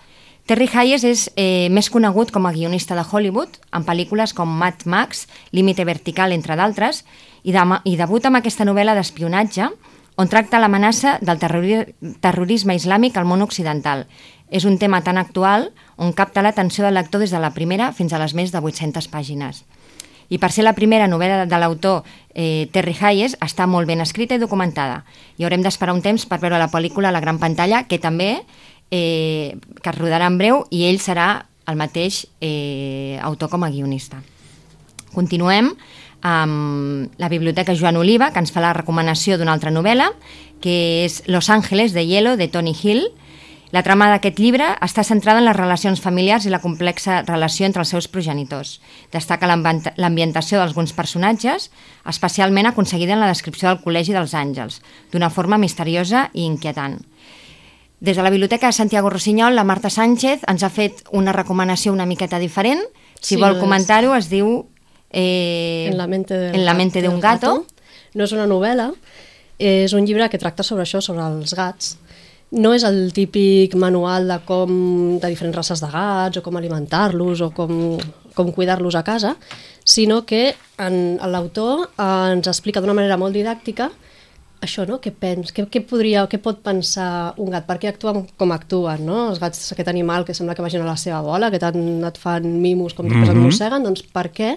Terry 0.46 0.68
Hayes 0.72 1.04
és 1.04 1.28
eh, 1.36 1.68
més 1.70 1.88
conegut 1.88 2.32
com 2.32 2.46
a 2.46 2.52
guionista 2.52 2.96
de 2.98 3.04
Hollywood, 3.04 3.60
en 3.72 3.84
pel·lícules 3.86 4.34
com 4.34 4.48
Mad 4.48 4.84
Max, 4.84 5.28
Límite 5.52 5.84
Vertical, 5.84 6.32
entre 6.32 6.56
d'altres, 6.56 7.04
i, 7.44 7.52
de, 7.52 7.64
i 7.84 7.96
debuta 7.96 8.28
amb 8.28 8.40
aquesta 8.40 8.66
novel·la 8.66 8.96
d'espionatge, 8.98 9.70
on 10.16 10.30
tracta 10.30 10.60
l'amenaça 10.60 11.18
del 11.22 11.40
terrori 11.42 11.78
terrorisme 12.22 12.76
islàmic 12.78 13.16
al 13.16 13.26
món 13.26 13.42
occidental. 13.42 14.06
És 14.50 14.66
un 14.68 14.78
tema 14.78 15.00
tan 15.02 15.18
actual 15.18 15.70
on 15.96 16.12
capta 16.12 16.42
l'atenció 16.42 16.84
del 16.84 16.94
lector 16.94 17.24
des 17.24 17.32
de 17.34 17.40
la 17.42 17.54
primera 17.54 17.92
fins 17.92 18.12
a 18.12 18.20
les 18.22 18.34
més 18.34 18.52
de 18.52 18.60
800 18.62 19.08
pàgines 19.10 19.64
i 20.34 20.40
per 20.42 20.50
ser 20.50 20.66
la 20.66 20.74
primera 20.74 21.06
novel·la 21.06 21.46
de 21.46 21.58
l'autor 21.62 22.02
eh, 22.34 22.66
Terry 22.74 22.96
Hayes 22.98 23.36
està 23.44 23.68
molt 23.70 23.86
ben 23.86 24.02
escrita 24.02 24.34
i 24.34 24.42
documentada 24.42 25.04
i 25.38 25.46
haurem 25.46 25.62
d'esperar 25.62 25.94
un 25.94 26.02
temps 26.02 26.26
per 26.26 26.40
veure 26.42 26.58
la 26.58 26.70
pel·lícula 26.72 27.12
a 27.12 27.14
la 27.14 27.22
gran 27.22 27.38
pantalla 27.38 27.84
que 27.86 28.00
també 28.02 28.32
eh, 28.90 29.54
que 29.82 29.90
es 29.90 29.98
rodarà 29.98 30.26
en 30.30 30.38
breu 30.40 30.64
i 30.74 30.86
ell 30.88 30.98
serà 31.02 31.46
el 31.70 31.78
mateix 31.80 32.24
eh, 32.44 33.18
autor 33.24 33.48
com 33.52 33.64
a 33.64 33.70
guionista. 33.72 34.18
Continuem 35.14 35.70
amb 36.24 37.12
la 37.20 37.28
Biblioteca 37.28 37.76
Joan 37.76 37.96
Oliva, 38.00 38.30
que 38.32 38.40
ens 38.42 38.52
fa 38.52 38.62
la 38.64 38.72
recomanació 38.76 39.38
d'una 39.38 39.52
altra 39.54 39.72
novel·la, 39.72 40.10
que 40.64 41.04
és 41.04 41.22
Los 41.28 41.50
Ángeles 41.52 41.92
de 41.92 42.04
Hielo, 42.08 42.36
de 42.40 42.48
Tony 42.48 42.74
Hill, 42.74 43.06
la 43.74 43.82
trama 43.82 44.06
d'aquest 44.12 44.38
llibre 44.38 44.68
està 44.86 45.02
centrada 45.02 45.40
en 45.42 45.48
les 45.48 45.56
relacions 45.56 45.98
familiars 45.98 46.44
i 46.46 46.50
la 46.52 46.60
complexa 46.62 47.22
relació 47.26 47.66
entre 47.66 47.82
els 47.82 47.90
seus 47.90 48.06
progenitors. 48.06 48.76
Destaca 49.10 49.48
l'ambientació 49.50 50.60
d'alguns 50.60 50.92
personatges, 50.94 51.72
especialment 52.06 52.70
aconseguida 52.70 53.16
en 53.16 53.24
la 53.24 53.32
descripció 53.32 53.66
del 53.72 53.80
Col·legi 53.82 54.14
dels 54.14 54.36
Àngels, 54.38 54.78
d'una 55.10 55.32
forma 55.34 55.58
misteriosa 55.58 56.28
i 56.32 56.44
inquietant. 56.46 57.00
Des 57.98 58.14
de 58.14 58.22
la 58.22 58.30
Biblioteca 58.30 58.70
de 58.70 58.78
Santiago 58.78 59.10
Rossinyol, 59.10 59.56
la 59.56 59.66
Marta 59.66 59.90
Sánchez 59.90 60.46
ens 60.46 60.62
ha 60.62 60.70
fet 60.70 61.02
una 61.10 61.34
recomanació 61.34 61.92
una 61.92 62.06
miqueta 62.06 62.38
diferent. 62.38 62.84
Si 63.18 63.34
sí, 63.34 63.40
vol 63.40 63.58
comentar-ho, 63.58 64.14
es 64.14 64.30
diu... 64.30 64.68
Eh, 65.10 65.88
en 65.90 65.98
la 65.98 66.06
mente, 66.06 66.38
de, 66.38 66.54
en 66.54 66.64
la 66.64 66.74
mente 66.74 67.02
de 67.02 67.08
un 67.08 67.18
gato. 67.18 67.64
gato. 67.64 67.90
No 68.14 68.28
és 68.28 68.38
una 68.38 68.46
novel·la, 68.46 68.92
és 69.58 69.94
un 69.98 70.06
llibre 70.06 70.28
que 70.30 70.38
tracta 70.38 70.62
sobre 70.62 70.86
això, 70.86 71.00
sobre 71.02 71.26
els 71.26 71.54
gats, 71.58 71.96
no 72.52 72.72
és 72.74 72.84
el 72.84 73.12
típic 73.12 73.74
manual 73.74 74.28
de 74.28 74.38
com 74.46 74.70
de 75.18 75.28
diferents 75.28 75.56
races 75.56 75.80
de 75.80 75.90
gats 75.90 76.38
o 76.38 76.42
com 76.42 76.56
alimentar-los 76.56 77.40
o 77.40 77.50
com, 77.50 77.98
com 78.34 78.52
cuidar-los 78.52 78.94
a 78.94 79.02
casa, 79.02 79.34
sinó 79.84 80.24
que 80.26 80.54
l'autor 80.78 81.88
ens 81.98 82.48
explica 82.48 82.80
d'una 82.80 82.94
manera 82.94 83.18
molt 83.18 83.34
didàctica 83.34 83.90
això, 84.64 84.86
no? 84.88 84.98
Què, 85.02 85.12
pens, 85.12 85.52
què, 85.54 85.66
què, 85.70 85.82
podria, 85.84 86.24
què 86.30 86.38
pot 86.42 86.60
pensar 86.64 87.34
un 87.42 87.50
gat? 87.52 87.66
Per 87.68 87.76
què 87.82 87.90
actuen 87.90 88.24
com 88.40 88.54
actuen, 88.54 89.04
no? 89.06 89.18
Els 89.30 89.40
gats, 89.42 89.60
aquest 89.74 89.90
animal 89.92 90.24
que 90.24 90.36
sembla 90.36 90.56
que 90.56 90.64
vagin 90.64 90.84
a 90.84 90.88
la 90.88 90.96
seva 91.00 91.20
bola, 91.24 91.50
que 91.52 91.60
tant 91.62 91.80
et 92.08 92.20
fan 92.20 92.46
mimos 92.62 92.94
com 92.94 93.08
després 93.08 93.28
mm 93.28 93.34
-hmm. 93.34 93.44
et 93.44 93.46
mosseguen, 93.52 93.84
doncs 93.84 94.02
per 94.02 94.30
què? 94.32 94.56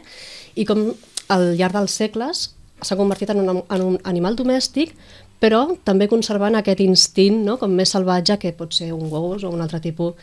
I 0.56 0.66
com 0.66 0.94
al 1.28 1.58
llarg 1.58 1.74
dels 1.74 1.92
segles 1.92 2.54
s'ha 2.82 2.96
convertit 2.96 3.30
en 3.30 3.42
un, 3.42 3.64
en 3.70 3.82
un 3.82 3.98
animal 4.04 4.36
domèstic 4.36 4.94
però 5.42 5.62
també 5.86 6.08
conservant 6.10 6.58
aquest 6.58 6.82
instint 6.82 7.44
no? 7.46 7.58
com 7.62 7.74
més 7.78 7.94
salvatge 7.94 8.40
que 8.42 8.54
pot 8.58 8.74
ser 8.74 8.92
un 8.96 9.10
gos 9.12 9.46
o 9.46 9.52
un 9.54 9.62
altre 9.62 9.80
tipus 9.84 10.16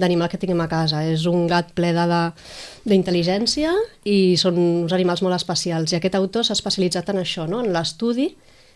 d'animal 0.00 0.30
que 0.32 0.40
tinguem 0.40 0.62
a 0.64 0.68
casa. 0.70 1.02
És 1.04 1.26
un 1.28 1.44
gat 1.50 1.74
ple 1.76 1.92
d'intel·ligència 1.92 3.74
i 4.08 4.36
són 4.40 4.58
uns 4.58 4.94
animals 4.96 5.22
molt 5.22 5.36
especials. 5.36 5.92
I 5.92 6.00
aquest 6.00 6.16
autor 6.16 6.46
s'ha 6.48 6.56
especialitzat 6.56 7.12
en 7.12 7.20
això, 7.20 7.46
no? 7.48 7.60
en 7.60 7.72
l'estudi 7.74 8.30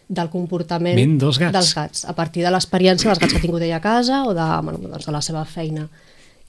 del 0.07 0.29
comportament 0.31 1.17
dels 1.19 1.41
gats. 1.43 1.55
dels 1.57 1.73
gats, 1.75 2.05
a 2.07 2.15
partir 2.15 2.45
de 2.45 2.51
l'experiència 2.55 3.09
dels 3.11 3.19
gats 3.19 3.33
que 3.33 3.41
ha 3.41 3.43
tingut 3.43 3.65
ell 3.67 3.75
a 3.75 3.83
casa 3.83 4.23
o 4.29 4.35
de, 4.37 4.45
bueno, 4.63 4.79
doncs 4.79 5.09
de 5.09 5.15
la 5.15 5.23
seva 5.25 5.43
feina. 5.49 5.89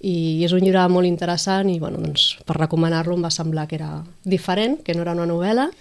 I 0.05 0.43
és 0.45 0.53
un 0.53 0.61
llibre 0.61 0.83
molt 0.93 1.09
interessant 1.09 1.71
i 1.71 1.79
bueno, 1.81 1.97
doncs, 2.03 2.35
per 2.45 2.59
recomanar-lo 2.59 3.15
em 3.17 3.23
va 3.25 3.31
semblar 3.33 3.65
que 3.65 3.79
era 3.79 4.03
diferent, 4.23 4.83
que 4.85 4.93
no 4.93 5.01
era 5.01 5.15
una 5.17 5.25
novel·la 5.25 5.71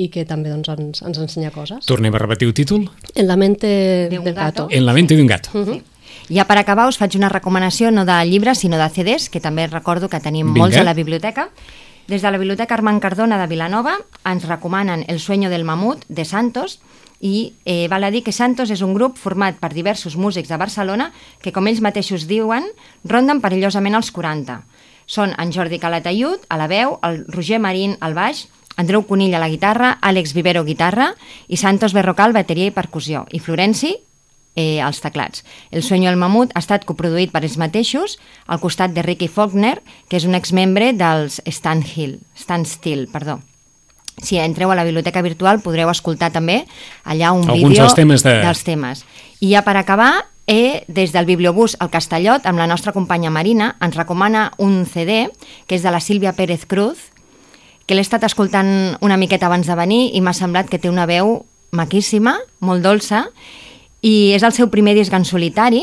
i 0.00 0.08
que 0.12 0.24
també 0.24 0.52
doncs, 0.52 0.70
ens, 0.72 1.02
ens 1.04 1.20
ensenya 1.20 1.52
coses. 1.52 1.84
Tornem 1.88 2.14
a 2.16 2.22
repetir 2.22 2.48
el 2.48 2.54
títol? 2.56 2.88
En 3.14 3.28
la 3.28 3.36
mente 3.36 4.08
de 4.10 4.18
un 4.18 4.24
gato. 4.24 4.40
gato. 4.40 4.68
En 4.70 4.86
la 4.86 4.94
mente 4.96 5.16
de 5.16 5.22
un 5.22 5.28
gato. 5.28 5.50
Uh 5.52 5.66
-huh. 5.66 5.74
sí. 5.74 5.82
Ja 6.30 6.44
per 6.44 6.58
acabar 6.58 6.88
us 6.88 6.98
faig 6.98 7.16
una 7.16 7.28
recomanació 7.28 7.90
no 7.90 8.04
de 8.04 8.24
llibres 8.24 8.58
sinó 8.58 8.78
de 8.78 8.88
CDs, 8.88 9.28
que 9.30 9.40
també 9.40 9.66
recordo 9.66 10.08
que 10.08 10.20
tenim 10.20 10.46
Vinga. 10.46 10.60
molts 10.60 10.76
a 10.76 10.84
la 10.84 10.94
biblioteca. 10.94 11.50
Des 12.06 12.22
de 12.22 12.30
la 12.30 12.38
Biblioteca 12.38 12.74
Armand 12.74 13.00
Cardona 13.00 13.38
de 13.38 13.46
Vilanova 13.46 13.98
ens 14.24 14.44
recomanen 14.44 15.04
El 15.06 15.20
sueño 15.20 15.48
del 15.48 15.64
mamut 15.64 16.04
de 16.08 16.24
Santos. 16.24 16.80
i 17.20 17.52
eh, 17.66 17.86
val 17.88 18.04
a 18.04 18.10
dir 18.10 18.22
que 18.24 18.32
Santos 18.32 18.70
és 18.72 18.80
un 18.80 18.94
grup 18.96 19.18
format 19.20 19.58
per 19.60 19.74
diversos 19.74 20.16
músics 20.16 20.48
de 20.48 20.56
Barcelona 20.56 21.12
que, 21.44 21.52
com 21.52 21.68
ells 21.68 21.82
mateixos 21.84 22.24
diuen, 22.26 22.64
ronden 23.04 23.42
perillosament 23.44 23.94
els 23.94 24.10
40. 24.10 24.62
Són 25.04 25.34
en 25.36 25.52
Jordi 25.52 25.78
Calatayud, 25.78 26.46
a 26.48 26.56
la 26.56 26.66
veu, 26.66 26.96
el 27.04 27.26
Roger 27.28 27.60
Marín, 27.60 27.98
al 28.00 28.14
baix, 28.14 28.46
Andreu 28.80 29.04
Conill 29.06 29.34
a 29.36 29.40
la 29.42 29.48
guitarra, 29.52 29.98
Àlex 30.00 30.32
Vivero, 30.34 30.64
guitarra, 30.64 31.12
i 31.48 31.56
Santos 31.60 31.92
Berrocal, 31.92 32.32
bateria 32.32 32.66
i 32.70 32.74
percussió, 32.74 33.26
i 33.30 33.38
Florenci, 33.40 33.94
eh, 34.56 34.80
als 34.82 35.00
teclats. 35.00 35.44
El 35.70 35.82
Sueño 35.84 36.08
del 36.10 36.18
Mamut 36.18 36.50
ha 36.56 36.62
estat 36.64 36.84
coproduït 36.88 37.30
per 37.30 37.44
ells 37.44 37.58
mateixos 37.60 38.16
al 38.50 38.58
costat 38.60 38.90
de 38.96 39.02
Ricky 39.06 39.28
Faulkner, 39.28 39.76
que 40.08 40.16
és 40.18 40.24
un 40.26 40.34
exmembre 40.34 40.92
dels 40.92 41.40
Stan 41.46 41.84
Hill, 41.84 42.18
Stan 42.34 42.64
Still, 42.66 43.06
perdó. 43.12 43.38
Si 44.20 44.36
entreu 44.36 44.68
a 44.70 44.74
la 44.76 44.84
biblioteca 44.84 45.22
virtual 45.24 45.62
podreu 45.64 45.88
escoltar 45.88 46.28
també 46.34 46.64
allà 47.04 47.30
un 47.32 47.46
Alguns 47.48 47.70
vídeo 47.70 47.84
dels 47.86 47.94
temes 47.96 48.22
de- 48.26 48.40
dels 48.42 48.64
temes. 48.66 49.04
I 49.40 49.52
ja 49.54 49.62
per 49.62 49.76
acabar, 49.78 50.26
eh, 50.46 50.84
des 50.88 51.12
del 51.12 51.24
Bibliobús 51.24 51.76
al 51.80 51.88
Castellot, 51.88 52.44
amb 52.44 52.58
la 52.58 52.66
nostra 52.66 52.92
companya 52.92 53.30
Marina, 53.30 53.76
ens 53.80 53.96
recomana 53.96 54.50
un 54.58 54.84
CD 54.84 55.30
que 55.66 55.76
és 55.76 55.82
de 55.82 55.90
la 55.90 56.00
Sílvia 56.00 56.34
Pérez 56.34 56.66
Cruz, 56.66 56.98
que 57.90 57.96
l'he 57.98 58.04
estat 58.06 58.22
escoltant 58.22 58.68
una 59.02 59.16
miqueta 59.18 59.48
abans 59.48 59.66
de 59.66 59.74
venir 59.74 60.12
i 60.14 60.20
m'ha 60.22 60.30
semblat 60.30 60.68
que 60.70 60.78
té 60.78 60.86
una 60.86 61.08
veu 61.10 61.40
maquíssima, 61.74 62.36
molt 62.62 62.84
dolça, 62.86 63.24
i 64.06 64.30
és 64.30 64.44
el 64.46 64.54
seu 64.54 64.68
primer 64.70 64.94
disc 64.94 65.10
en 65.10 65.26
solitari. 65.26 65.80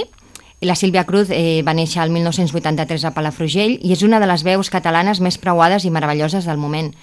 La 0.64 0.78
Sílvia 0.80 1.04
Cruz 1.04 1.28
eh, 1.36 1.60
va 1.68 1.74
néixer 1.76 2.00
el 2.06 2.14
1983 2.16 3.04
a 3.10 3.12
Palafrugell 3.12 3.76
i 3.84 3.92
és 3.92 4.06
una 4.08 4.22
de 4.24 4.30
les 4.32 4.46
veus 4.48 4.72
catalanes 4.72 5.20
més 5.20 5.36
preuades 5.36 5.84
i 5.84 5.92
meravelloses 5.92 6.48
del 6.48 6.64
moment. 6.64 6.94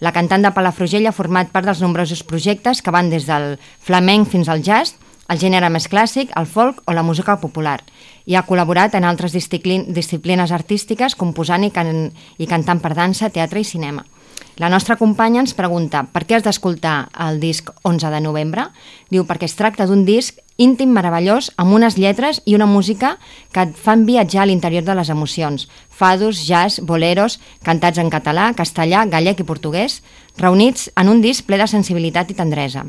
La 0.00 0.14
cantant 0.16 0.40
de 0.40 0.54
Palafrugell 0.56 1.10
ha 1.10 1.12
format 1.12 1.52
part 1.52 1.68
dels 1.68 1.84
nombrosos 1.84 2.24
projectes 2.24 2.80
que 2.80 2.96
van 2.96 3.12
des 3.12 3.28
del 3.28 3.58
flamenc 3.84 4.32
fins 4.32 4.48
al 4.48 4.64
jazz, 4.64 4.96
el 5.28 5.44
gènere 5.44 5.68
més 5.68 5.90
clàssic, 5.92 6.32
el 6.40 6.48
folk 6.48 6.80
o 6.88 6.96
la 6.96 7.04
música 7.04 7.36
popular. 7.36 7.82
I 8.24 8.40
ha 8.40 8.46
col·laborat 8.48 8.96
en 8.96 9.04
altres 9.04 9.36
disciplin 9.36 9.90
disciplines 9.92 10.56
artístiques, 10.56 11.20
composant 11.20 11.68
i, 11.68 11.70
can 11.70 12.14
i 12.40 12.48
cantant 12.48 12.80
per 12.80 12.96
dansa, 12.96 13.28
teatre 13.28 13.60
i 13.60 13.68
cinema. 13.68 14.08
La 14.56 14.68
nostra 14.70 14.94
companya 14.94 15.40
ens 15.42 15.54
pregunta 15.58 16.04
per 16.14 16.22
què 16.28 16.36
has 16.36 16.44
d'escoltar 16.46 17.08
el 17.26 17.40
disc 17.42 17.72
11 17.82 18.12
de 18.14 18.20
novembre? 18.22 18.68
Diu 19.10 19.26
perquè 19.26 19.48
es 19.48 19.56
tracta 19.58 19.86
d'un 19.90 20.04
disc 20.06 20.38
íntim 20.62 20.92
meravellós 20.94 21.50
amb 21.58 21.74
unes 21.74 21.98
lletres 21.98 22.38
i 22.46 22.54
una 22.54 22.68
música 22.70 23.16
que 23.50 23.64
et 23.66 23.74
fan 23.74 24.06
viatjar 24.06 24.44
a 24.44 24.46
l'interior 24.46 24.86
de 24.86 24.94
les 24.94 25.10
emocions. 25.10 25.66
Fados, 25.90 26.44
jazz, 26.46 26.78
boleros, 26.78 27.40
cantats 27.66 27.98
en 27.98 28.10
català, 28.14 28.52
castellà, 28.54 29.06
gallec 29.10 29.42
i 29.42 29.48
portuguès, 29.48 30.02
reunits 30.38 30.86
en 30.94 31.10
un 31.10 31.24
disc 31.24 31.46
ple 31.46 31.58
de 31.58 31.66
sensibilitat 31.66 32.30
i 32.30 32.38
tendresa 32.38 32.86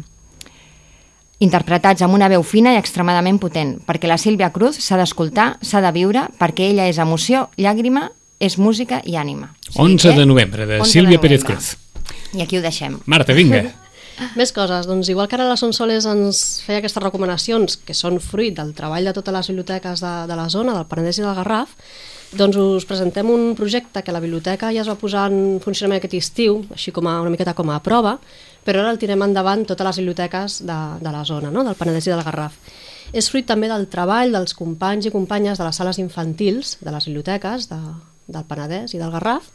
interpretats 1.43 2.01
amb 2.05 2.15
una 2.15 2.29
veu 2.31 2.43
fina 2.47 2.73
i 2.73 2.79
extremadament 2.79 3.39
potent, 3.43 3.75
perquè 3.83 4.07
la 4.07 4.19
Sílvia 4.21 4.51
Cruz 4.55 4.79
s'ha 4.79 4.97
d'escoltar, 4.99 5.57
s'ha 5.61 5.81
de 5.83 5.91
viure, 5.95 6.29
perquè 6.39 6.69
ella 6.71 6.87
és 6.87 6.99
emoció, 7.01 7.49
llàgrima, 7.59 8.09
és 8.39 8.57
música 8.57 9.01
i 9.05 9.15
ànima. 9.19 9.53
O 9.75 9.83
11 9.83 10.09
que- 10.11 10.19
de 10.19 10.25
novembre, 10.25 10.65
de 10.65 10.79
11 10.81 10.91
Sílvia 10.91 11.21
Pérez. 11.21 11.43
Cruz. 11.43 11.77
I 12.33 12.41
aquí 12.41 12.57
ho 12.57 12.61
deixem. 12.61 12.99
Marta, 13.05 13.33
vinga. 13.33 13.63
Més 14.39 14.53
coses, 14.55 14.87
doncs 14.87 15.09
igual 15.11 15.27
que 15.27 15.35
ara 15.35 15.43
la 15.47 15.57
Sonsoles 15.59 16.05
ens 16.07 16.61
feia 16.63 16.79
aquestes 16.79 17.03
recomanacions 17.03 17.75
que 17.83 17.93
són 17.93 18.21
fruit 18.23 18.55
del 18.55 18.71
treball 18.75 19.03
de 19.03 19.11
totes 19.15 19.33
les 19.35 19.49
biblioteques 19.51 19.99
de, 19.99 20.13
de 20.29 20.35
la 20.39 20.45
zona, 20.49 20.73
del 20.73 20.85
Penedès 20.87 21.19
i 21.19 21.25
del 21.25 21.35
Garraf, 21.35 21.73
doncs 22.35 22.55
us 22.55 22.85
presentem 22.87 23.27
un 23.29 23.53
projecte 23.59 24.03
que 24.03 24.15
la 24.15 24.21
biblioteca 24.23 24.71
ja 24.71 24.81
es 24.85 24.87
va 24.87 24.95
posar 24.99 25.25
en 25.31 25.59
funcionament 25.63 25.99
aquest 25.99 26.15
estiu, 26.15 26.61
així 26.71 26.91
com 26.95 27.07
a, 27.11 27.17
una 27.21 27.31
miqueta 27.33 27.53
com 27.53 27.69
a 27.71 27.81
prova, 27.83 28.15
però 28.65 28.81
ara 28.85 28.91
el 28.95 28.99
tirem 29.03 29.21
endavant 29.27 29.65
totes 29.67 29.85
les 29.91 29.99
biblioteques 29.99 30.61
de, 30.63 30.79
de 31.03 31.11
la 31.11 31.23
zona, 31.27 31.51
no? 31.51 31.63
del 31.67 31.75
Penedès 31.75 32.07
i 32.07 32.15
del 32.15 32.23
Garraf. 32.23 32.55
És 33.11 33.27
fruit 33.29 33.45
també 33.45 33.67
del 33.67 33.87
treball 33.91 34.31
dels 34.31 34.55
companys 34.55 35.05
i 35.07 35.11
companyes 35.13 35.59
de 35.59 35.67
les 35.67 35.75
sales 35.75 35.99
infantils 35.99 36.77
de 36.79 36.91
les 36.91 37.05
biblioteques 37.11 37.67
de, 37.69 37.79
del 38.27 38.45
Penedès 38.47 38.95
i 38.95 39.01
del 39.01 39.13
Garraf, 39.13 39.51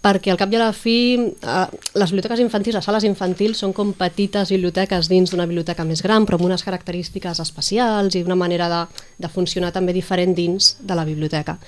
perquè 0.00 0.32
al 0.32 0.38
cap 0.40 0.52
i 0.52 0.56
a 0.56 0.62
la 0.62 0.72
fi 0.72 0.96
eh, 1.20 1.66
les 2.00 2.12
biblioteques 2.12 2.40
infantils, 2.40 2.78
les 2.78 2.86
sales 2.88 3.04
infantils 3.04 3.60
són 3.60 3.74
com 3.76 3.92
petites 3.96 4.52
biblioteques 4.54 5.10
dins 5.12 5.32
d'una 5.32 5.44
biblioteca 5.48 5.84
més 5.84 6.00
gran 6.04 6.24
però 6.24 6.38
amb 6.38 6.48
unes 6.48 6.64
característiques 6.64 7.40
especials 7.44 8.16
i 8.16 8.24
una 8.24 8.38
manera 8.38 8.70
de, 8.72 8.80
de 9.20 9.28
funcionar 9.28 9.74
també 9.76 9.92
diferent 9.92 10.32
dins 10.36 10.72
de 10.80 10.96
la 10.96 11.04
biblioteca 11.04 11.58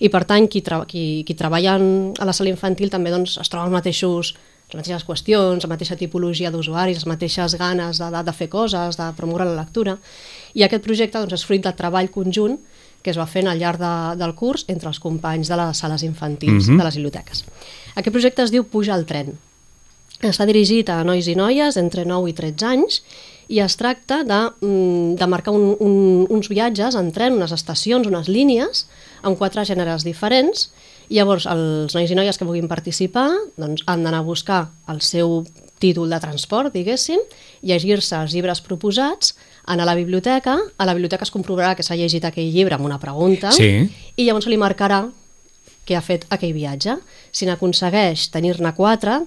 i 0.00 0.08
per 0.08 0.24
tant 0.24 0.48
qui, 0.48 0.64
tra 0.64 0.82
qui, 0.88 1.20
qui 1.28 1.36
treballa 1.36 1.76
a 1.76 2.28
la 2.28 2.32
sala 2.32 2.52
infantil 2.52 2.90
també 2.90 3.12
doncs, 3.12 3.36
es 3.42 3.52
troba 3.52 3.68
els 3.68 3.76
mateixos 3.76 4.32
les 4.72 4.80
mateixes 4.80 5.04
qüestions, 5.04 5.64
la 5.66 5.68
mateixa 5.68 5.98
tipologia 6.00 6.50
d'usuaris, 6.50 7.02
les 7.02 7.08
mateixes 7.08 7.58
ganes 7.60 7.98
de, 8.00 8.06
de, 8.08 8.22
de 8.24 8.32
fer 8.32 8.48
coses, 8.48 8.96
de 8.96 9.08
promoure 9.18 9.44
la 9.44 9.58
lectura. 9.58 9.98
I 10.56 10.64
aquest 10.64 10.80
projecte 10.86 11.20
doncs, 11.20 11.34
és 11.36 11.44
fruit 11.44 11.60
del 11.60 11.76
treball 11.76 12.08
conjunt 12.14 12.56
que 13.02 13.10
es 13.10 13.18
va 13.18 13.26
fent 13.26 13.48
al 13.50 13.58
llarg 13.58 13.78
de, 13.82 13.92
del 14.18 14.34
curs 14.34 14.64
entre 14.68 14.88
els 14.88 14.98
companys 15.02 15.48
de 15.48 15.56
les 15.56 15.78
sales 15.78 16.02
infantils 16.02 16.68
Mhm. 16.68 16.78
de 16.78 16.84
les 16.84 16.94
biblioteques. 16.96 17.44
Aquest 17.94 18.12
projecte 18.12 18.42
es 18.42 18.50
diu 18.50 18.64
Puja 18.64 18.94
al 18.94 19.04
tren. 19.06 19.34
Està 20.22 20.46
dirigit 20.46 20.88
a 20.88 21.02
nois 21.04 21.26
i 21.26 21.34
noies 21.34 21.76
entre 21.76 22.04
9 22.06 22.30
i 22.30 22.32
13 22.32 22.64
anys 22.66 23.02
i 23.48 23.58
es 23.60 23.74
tracta 23.76 24.22
de, 24.24 24.50
mm, 24.64 25.16
de 25.18 25.26
marcar 25.26 25.52
un, 25.52 25.76
un, 25.80 26.26
uns 26.30 26.48
viatges 26.48 26.94
en 26.94 27.10
tren, 27.12 27.34
unes 27.34 27.50
estacions, 27.52 28.06
unes 28.06 28.28
línies, 28.28 28.86
amb 29.22 29.36
quatre 29.36 29.64
gèneres 29.64 30.04
diferents. 30.04 30.70
I 31.10 31.16
llavors 31.18 31.44
els 31.46 31.92
nois 31.94 32.10
i 32.10 32.14
noies 32.14 32.38
que 32.38 32.44
vulguin 32.46 32.68
participar 32.70 33.28
doncs, 33.58 33.82
han 33.86 34.04
d'anar 34.04 34.20
a 34.20 34.22
buscar 34.22 34.70
el 34.88 35.00
seu 35.02 35.44
títol 35.82 36.08
de 36.08 36.20
transport, 36.22 36.72
diguéssim, 36.72 37.18
llegir-se 37.66 38.14
els 38.22 38.32
llibres 38.32 38.60
proposats, 38.62 39.34
anar 39.66 39.82
a 39.84 39.86
la 39.86 39.94
biblioteca, 39.94 40.58
a 40.78 40.84
la 40.86 40.94
biblioteca 40.94 41.24
es 41.24 41.30
comprovarà 41.32 41.74
que 41.76 41.82
s'ha 41.82 41.96
llegit 41.96 42.24
aquell 42.24 42.50
llibre 42.52 42.74
amb 42.74 42.84
una 42.84 42.98
pregunta, 42.98 43.52
Sí. 43.52 43.88
i 44.16 44.24
llavors 44.26 44.46
li 44.46 44.56
marcarà 44.58 45.08
que 45.84 45.96
ha 45.96 46.00
fet 46.02 46.26
aquell 46.30 46.52
viatge. 46.52 46.96
Si 47.32 47.46
n'aconsegueix 47.46 48.30
tenir-ne 48.30 48.72
quatre 48.74 49.20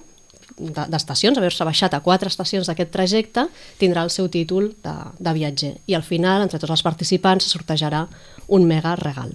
de- 0.58 0.86
d'estacions, 0.88 1.36
haver-se 1.36 1.64
baixat 1.64 1.92
a 1.94 2.00
quatre 2.00 2.28
estacions 2.28 2.66
d'aquest 2.66 2.90
trajecte, 2.90 3.46
tindrà 3.78 4.02
el 4.04 4.10
seu 4.10 4.28
títol 4.28 4.74
de, 4.82 4.94
de 5.18 5.32
viatger. 5.32 5.74
I 5.86 5.94
al 5.94 6.02
final, 6.02 6.42
entre 6.42 6.58
tots 6.58 6.70
els 6.70 6.82
participants, 6.82 7.44
se 7.44 7.50
sortejarà 7.58 8.06
un 8.48 8.64
mega 8.64 8.94
regal. 8.96 9.34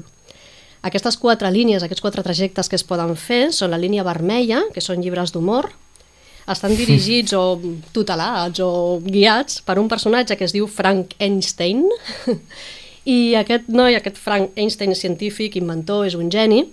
Aquestes 0.82 1.18
quatre 1.18 1.52
línies, 1.52 1.84
aquests 1.84 2.02
quatre 2.02 2.24
trajectes 2.24 2.68
que 2.70 2.76
es 2.76 2.84
poden 2.84 3.16
fer 3.16 3.52
són 3.54 3.70
la 3.70 3.78
línia 3.78 4.02
vermella, 4.04 4.64
que 4.74 4.82
són 4.82 5.02
llibres 5.04 5.32
d'humor, 5.32 5.70
estan 6.48 6.76
dirigits 6.76 7.34
o 7.38 7.60
tutelats 7.94 8.60
o 8.64 9.00
guiats 9.04 9.62
per 9.62 9.78
un 9.80 9.90
personatge 9.92 10.38
que 10.38 10.46
es 10.46 10.54
diu 10.54 10.68
Frank 10.68 11.14
Einstein 11.20 11.86
i 13.06 13.34
aquest 13.36 13.70
noi, 13.74 13.96
aquest 13.98 14.18
Frank 14.22 14.52
Einstein 14.56 14.94
científic, 14.96 15.56
inventor, 15.58 16.06
és 16.06 16.16
un 16.18 16.30
geni 16.34 16.68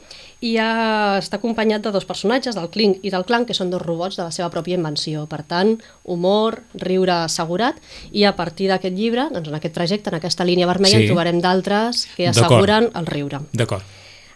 i 0.45 0.53
ha, 0.61 1.17
està 1.19 1.39
acompanyat 1.41 1.83
de 1.83 1.91
dos 1.91 2.05
personatges, 2.07 2.55
del 2.55 2.69
Clink 2.71 3.01
i 3.03 3.11
del 3.11 3.25
Clank, 3.27 3.49
que 3.49 3.57
són 3.57 3.73
dos 3.73 3.83
robots 3.83 4.19
de 4.21 4.23
la 4.23 4.31
seva 4.31 4.51
pròpia 4.53 4.77
invenció. 4.79 5.25
Per 5.27 5.41
tant, 5.43 5.73
humor, 6.05 6.61
riure 6.79 7.25
assegurat, 7.25 7.81
i 8.13 8.23
a 8.29 8.37
partir 8.39 8.69
d'aquest 8.71 8.95
llibre, 8.95 9.27
doncs 9.35 9.51
en 9.51 9.57
aquest 9.59 9.75
trajecte, 9.75 10.13
en 10.13 10.19
aquesta 10.21 10.47
línia 10.47 10.69
vermella, 10.71 10.99
Sí. 10.99 11.09
en 11.09 11.11
trobarem 11.11 11.41
d'altres 11.41 12.07
que 12.15 12.29
asseguren 12.29 12.91
el 12.95 13.07
riure. 13.07 13.41
D'acord. 13.53 13.83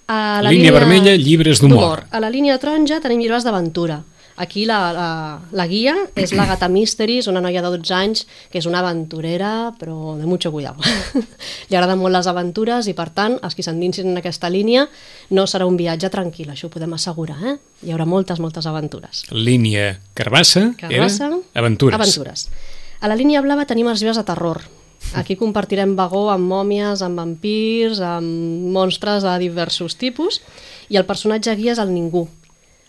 A 0.08 0.42
Línia 0.42 0.72
vermella, 0.72 1.14
llibres 1.16 1.60
d'humor. 1.60 2.04
A 2.10 2.18
la 2.20 2.28
línia 2.28 2.58
taronja 2.58 2.98
tenim 3.00 3.20
llibres 3.20 3.44
d'aventura. 3.44 4.02
Aquí 4.36 4.64
la, 4.64 4.78
la, 4.96 5.08
la 5.52 5.66
guia 5.68 5.94
és 6.16 6.32
la 6.32 6.46
Gata 6.48 6.68
Mysteries, 6.72 7.28
una 7.28 7.42
noia 7.44 7.62
de 7.64 7.70
12 7.74 7.94
anys 7.94 8.24
que 8.50 8.60
és 8.62 8.68
una 8.68 8.80
aventurera, 8.80 9.72
però 9.78 10.16
de 10.18 10.26
mucho 10.26 10.52
cuidado. 10.52 10.80
Li 11.68 11.76
agraden 11.76 12.00
molt 12.00 12.16
les 12.16 12.28
aventures 12.30 12.88
i, 12.88 12.96
per 12.96 13.10
tant, 13.12 13.38
els 13.44 13.56
qui 13.56 13.64
s'endinsin 13.66 14.08
en 14.08 14.20
aquesta 14.22 14.50
línia 14.52 14.86
no 15.30 15.46
serà 15.46 15.68
un 15.68 15.76
viatge 15.76 16.10
tranquil, 16.12 16.52
això 16.52 16.70
ho 16.70 16.72
podem 16.72 16.96
assegurar. 16.96 17.38
Eh? 17.44 17.56
Hi 17.86 17.94
haurà 17.94 18.08
moltes, 18.08 18.40
moltes 18.40 18.68
aventures. 18.68 19.26
Línia 19.32 19.98
Carbassa, 20.16 20.70
Carbassa, 20.80 21.28
era 21.28 21.42
Aventures. 21.62 22.00
Aventures. 22.00 22.48
A 23.02 23.10
la 23.10 23.18
línia 23.18 23.42
blava 23.44 23.66
tenim 23.68 23.88
els 23.90 24.00
llibres 24.00 24.20
de 24.20 24.24
terror. 24.28 24.62
Aquí 25.18 25.34
compartirem 25.36 25.96
vagó 25.98 26.28
amb 26.32 26.46
mòmies, 26.48 27.02
amb 27.04 27.18
vampirs, 27.18 28.00
amb 28.00 28.70
monstres 28.72 29.26
de 29.26 29.32
diversos 29.42 29.98
tipus, 30.00 30.40
i 30.88 30.96
el 30.96 31.04
personatge 31.08 31.56
guia 31.58 31.74
és 31.74 31.82
el 31.82 31.92
Ningú. 31.92 32.28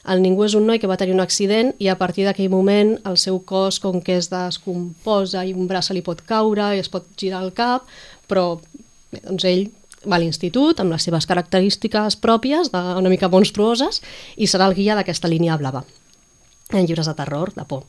El 0.04 0.20
Ningú 0.20 0.44
és 0.44 0.56
un 0.58 0.66
noi 0.68 0.82
que 0.84 0.90
va 0.90 0.98
tenir 1.00 1.14
un 1.16 1.24
accident 1.24 1.72
i 1.80 1.88
a 1.88 1.96
partir 1.96 2.26
d'aquell 2.28 2.52
moment 2.52 2.98
el 3.08 3.16
seu 3.22 3.40
cos, 3.48 3.80
com 3.80 4.02
que 4.04 4.18
es 4.20 4.28
descomposa 4.32 5.46
i 5.48 5.54
un 5.56 5.70
braç 5.70 5.90
se 5.90 5.96
li 5.96 6.04
pot 6.04 6.20
caure 6.28 6.74
i 6.76 6.84
es 6.84 6.92
pot 6.92 7.08
girar 7.20 7.44
el 7.46 7.54
cap, 7.56 7.88
però 8.28 8.58
bé, 9.14 9.22
doncs 9.24 9.48
ell 9.48 9.64
va 10.04 10.18
a 10.18 10.20
l'institut 10.20 10.82
amb 10.84 10.92
les 10.92 11.08
seves 11.08 11.28
característiques 11.30 12.20
pròpies, 12.20 12.74
de, 12.74 12.84
una 13.00 13.12
mica 13.12 13.32
monstruoses, 13.32 14.02
i 14.36 14.50
serà 14.52 14.68
el 14.68 14.76
guia 14.76 14.98
d'aquesta 15.00 15.32
línia 15.32 15.56
blava 15.62 15.86
en 16.74 16.88
llibres 16.88 17.08
de 17.08 17.16
terror, 17.16 17.54
de 17.56 17.64
por. 17.70 17.86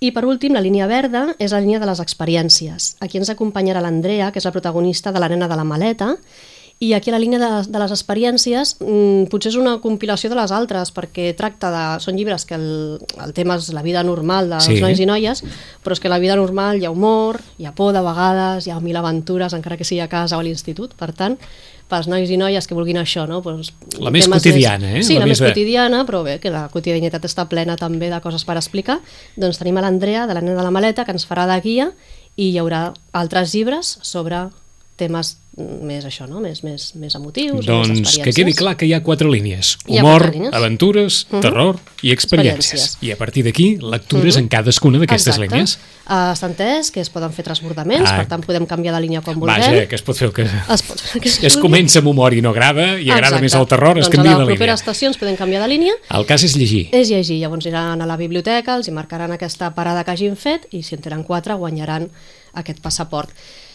I 0.00 0.10
per 0.16 0.24
últim, 0.24 0.54
la 0.56 0.62
línia 0.64 0.88
verda 0.88 1.34
és 1.38 1.52
la 1.52 1.60
línia 1.60 1.80
de 1.80 1.86
les 1.88 2.00
experiències. 2.00 2.94
Aquí 3.04 3.20
ens 3.20 3.28
acompanyarà 3.32 3.82
l'Andrea, 3.84 4.30
que 4.32 4.40
és 4.40 4.48
la 4.48 4.52
protagonista 4.54 5.12
de 5.12 5.20
la 5.20 5.28
nena 5.28 5.48
de 5.48 5.58
la 5.60 5.66
maleta, 5.68 6.14
i 6.80 6.94
aquí 6.96 7.10
a 7.10 7.12
la 7.12 7.18
línia 7.20 7.36
de, 7.38 7.48
de 7.68 7.78
les 7.82 7.92
experiències 7.92 8.70
mmm, 8.80 9.26
potser 9.28 9.50
és 9.52 9.56
una 9.60 9.74
compilació 9.84 10.30
de 10.32 10.36
les 10.38 10.52
altres 10.56 10.88
perquè 10.96 11.34
tracta 11.36 11.68
de... 11.74 11.82
són 12.00 12.16
llibres 12.16 12.46
que 12.48 12.56
el, 12.56 12.96
el 13.20 13.34
tema 13.36 13.58
és 13.60 13.68
la 13.76 13.82
vida 13.84 14.00
normal 14.06 14.48
dels 14.48 14.64
Sí. 14.64 14.78
nois 14.80 14.96
i 14.96 15.04
noies 15.08 15.42
però 15.84 15.92
és 15.92 16.00
que 16.00 16.08
a 16.08 16.14
la 16.14 16.18
vida 16.22 16.38
normal 16.40 16.80
hi 16.80 16.86
ha 16.88 16.92
humor, 16.94 17.40
hi 17.60 17.68
ha 17.68 17.74
por 17.76 17.92
de 17.92 18.00
vegades, 18.00 18.66
hi 18.66 18.72
ha 18.72 18.80
mil 18.80 18.96
aventures 18.96 19.52
encara 19.52 19.76
que 19.76 19.84
sigui 19.84 20.00
a 20.00 20.08
casa 20.08 20.38
o 20.38 20.40
a 20.40 20.46
l'institut, 20.46 20.96
per 20.96 21.12
tant 21.12 21.36
pels 21.90 22.06
nois 22.08 22.30
i 22.30 22.36
noies 22.38 22.64
que 22.70 22.76
vulguin 22.78 23.00
això, 23.02 23.26
no? 23.26 23.42
Pues, 23.42 23.72
La 23.98 24.12
més 24.14 24.28
quotidiana, 24.30 24.92
eh? 24.94 25.02
Sí, 25.02 25.16
La 25.18 25.24
la, 25.24 25.26
més 25.26 25.40
més 25.40 25.48
quotidiana, 25.50 26.04
però 26.06 26.22
bé, 26.22 26.38
que 26.38 26.48
la 26.54 26.68
quotidianitat 26.70 27.26
està 27.26 27.48
plena 27.50 27.74
també 27.76 28.08
de 28.12 28.20
coses 28.22 28.44
per 28.46 28.54
explicar. 28.60 29.00
Doncs 29.34 29.58
tenim 29.58 29.76
a 29.76 29.82
l'Andrea, 29.82 30.28
de 30.30 30.36
la 30.38 30.40
nena 30.40 30.54
de 30.54 30.62
la 30.68 30.70
maleta, 30.70 31.04
que 31.04 31.10
ens 31.10 31.26
farà 31.26 31.48
de 31.50 31.58
guia 31.64 31.88
i 32.38 32.52
hi 32.52 32.58
haurà 32.62 32.92
altres 33.10 33.50
llibres 33.56 33.98
sobre 34.06 34.46
temes 35.00 35.38
més 35.60 36.04
això, 36.06 36.24
no? 36.30 36.38
Més, 36.40 36.62
més, 36.64 36.94
més 36.96 37.14
emotius, 37.18 37.56
més 37.58 37.66
Doncs 37.66 37.88
experiències. 37.90 38.22
que 38.24 38.32
quedi 38.32 38.52
clar 38.56 38.76
que 38.80 38.86
hi 38.86 38.92
ha 38.94 39.02
quatre 39.04 39.28
línies. 39.28 39.74
Humor, 39.88 40.22
quatre 40.22 40.30
línies. 40.38 40.54
aventures, 40.56 41.16
Mhm. 41.28 41.40
terror 41.42 41.76
i 42.02 42.12
experiències. 42.14 42.80
Experiències. 42.86 42.96
I 43.02 43.10
a 43.12 43.16
partir 43.18 43.42
d'aquí, 43.44 43.76
lectures 43.82 44.36
Mhm. 44.36 44.42
en 44.44 44.48
cadascuna 44.48 44.98
d'aquestes 45.00 45.38
línies. 45.38 45.74
Uh, 46.08 46.32
Està 46.32 46.48
entès 46.48 46.90
que 46.90 47.00
es 47.02 47.10
poden 47.10 47.32
fer 47.32 47.44
transbordaments, 47.44 48.08
Ah. 48.08 48.16
per 48.18 48.28
tant 48.28 48.44
podem 48.46 48.64
canviar 48.66 48.94
de 48.94 49.00
línia 49.02 49.20
quan 49.20 49.38
vulguem. 49.38 49.58
Vaja, 49.60 49.86
que 49.88 49.94
es 49.96 50.02
pot 50.02 50.16
fer 50.16 50.28
el 50.28 50.32
que... 50.34 50.42
Es, 50.44 50.82
pot, 50.82 51.02
que 51.20 51.46
Es 51.46 51.56
comença 51.58 51.98
amb 51.98 52.08
humor 52.08 52.32
i 52.32 52.40
no 52.40 52.50
agrada, 52.50 52.98
i 53.00 53.10
agrada 53.10 53.36
Exacte. 53.36 53.42
més 53.42 53.54
el 53.54 53.66
terror, 53.66 53.98
es 53.98 54.04
doncs 54.06 54.16
canvia 54.16 54.30
a 54.32 54.38
de 54.38 54.40
línia. 54.44 54.56
properes 54.56 54.80
estacions 54.80 55.18
podem 55.18 55.36
canviar 55.36 55.62
de 55.62 55.68
línia 55.68 55.92
El 56.10 56.24
cas 56.26 56.42
és 56.44 56.56
llegir. 56.56 56.88
és 56.92 57.08
llegir, 57.10 57.38
llavors 57.40 57.66
iran 57.66 58.00
a 58.00 58.06
la 58.06 58.16
biblioteca, 58.16 58.76
els 58.76 58.88
hi 58.88 58.92
marcaran 58.92 59.30
aquesta 59.32 59.74
parada 59.74 60.04
que 60.04 60.10
hagin 60.12 60.36
fet 60.36 60.66
i 60.70 60.82
si 60.82 60.94
en 60.94 61.02
tenen 61.02 61.22
quatre 61.24 61.54
guanyaran 61.54 62.08
aquest 62.54 62.80
passaport. 62.80 63.30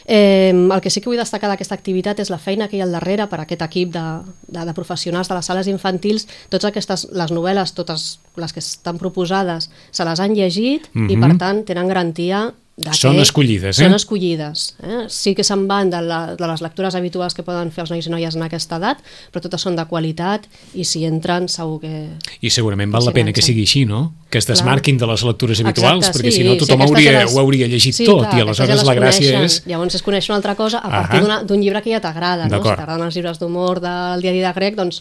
Eh, 0.05 0.51
el 0.53 0.81
que 0.81 0.89
sí 0.89 1.01
que 1.01 1.09
vull 1.09 1.17
destacar 1.17 1.49
d'aquesta 1.49 1.75
activitat 1.75 2.19
és 2.21 2.29
la 2.29 2.37
feina 2.37 2.67
que 2.69 2.77
hi 2.77 2.81
ha 2.81 2.85
al 2.85 2.93
darrere 2.93 3.25
per 3.27 3.39
a 3.39 3.43
aquest 3.43 3.63
equip 3.65 3.91
de, 3.93 4.03
de, 4.47 4.65
de 4.65 4.73
professionals 4.77 5.29
de 5.29 5.35
les 5.35 5.45
sales 5.45 5.67
infantils. 5.67 6.27
Totes 6.49 6.69
aquestes, 6.69 7.07
les 7.11 7.31
novel·les, 7.31 7.73
totes 7.73 8.19
les 8.35 8.53
que 8.53 8.59
estan 8.61 8.99
proposades, 9.01 9.69
se 9.91 10.05
les 10.05 10.19
han 10.19 10.35
llegit 10.35 10.89
mm 10.93 11.07
-hmm. 11.07 11.11
i 11.11 11.15
Mhm. 11.17 11.27
per 11.27 11.37
tant 11.37 11.65
tenen 11.65 11.87
garantia 11.87 12.53
Són 12.91 13.15
escollides, 13.23 13.77
eh? 13.79 13.85
Són 13.85 13.93
escollides. 13.95 14.63
Eh? 14.83 15.05
Sí 15.07 15.31
que 15.33 15.45
se'n 15.47 15.61
van 15.69 15.87
de, 15.93 16.01
la, 16.03 16.17
de 16.35 16.47
les 16.49 16.59
lectures 16.59 16.95
habituals 16.99 17.31
que 17.33 17.43
poden 17.47 17.69
fer 17.71 17.85
els 17.85 17.91
nois 17.93 18.09
i 18.09 18.11
noies 18.11 18.35
en 18.35 18.43
aquesta 18.43 18.75
edat, 18.81 18.99
però 19.31 19.39
totes 19.45 19.63
són 19.63 19.77
de 19.79 19.85
qualitat 19.87 20.43
i 20.75 20.83
si 20.83 21.05
entren 21.07 21.47
segur 21.47 21.79
que, 21.85 21.93
I 22.43 22.51
segurament 22.51 22.91
val 22.91 23.07
la 23.07 23.13
pena 23.15 23.31
que 23.31 23.41
sigui 23.45 23.63
així, 23.63 23.85
no? 23.87 24.01
Que 24.29 24.41
es 24.43 24.49
Clar. 24.49 24.57
desmarquin 24.57 24.99
de 24.99 25.07
les 25.07 25.23
lectures 25.23 25.63
habituals, 25.63 26.03
Exacte, 26.03 26.19
perquè 26.19 26.33
sí, 26.35 26.41
si 26.41 26.43
no 26.43 26.57
sí, 26.57 26.63
tothom 26.65 26.81
aquestes 26.83 26.99
hauria, 27.07 27.23
les- 27.23 27.31
ho 27.31 27.39
hauria 27.45 27.67
llegit 27.71 27.95
sí, 27.95 28.05
tot, 28.11 28.25
clar, 28.25 28.35
i 28.35 28.43
aleshores 28.43 28.81
ja 28.83 28.89
la 28.91 28.95
gràcia 28.99 29.31
coneixen. 29.31 29.45
és... 29.45 29.61
Llavors 29.71 29.95
es 29.95 30.03
coneix 30.03 30.27
una 30.29 30.35
altra 30.43 30.55
cosa 30.59 30.83
a 30.83 30.89
partir 30.91 31.23
d'un 31.47 31.61
llibre 31.63 31.81
que 31.81 31.95
ja 31.95 32.01
t'agrada, 32.03 32.49
no? 32.51 32.59
Si 32.59 32.75
t'agraden 32.75 33.07
els 33.07 33.15
llibres 33.15 33.39
d'humor 33.39 33.79
del 33.79 34.19
diari 34.25 34.43
de 34.43 34.51
grec, 34.59 34.75
doncs, 34.75 34.99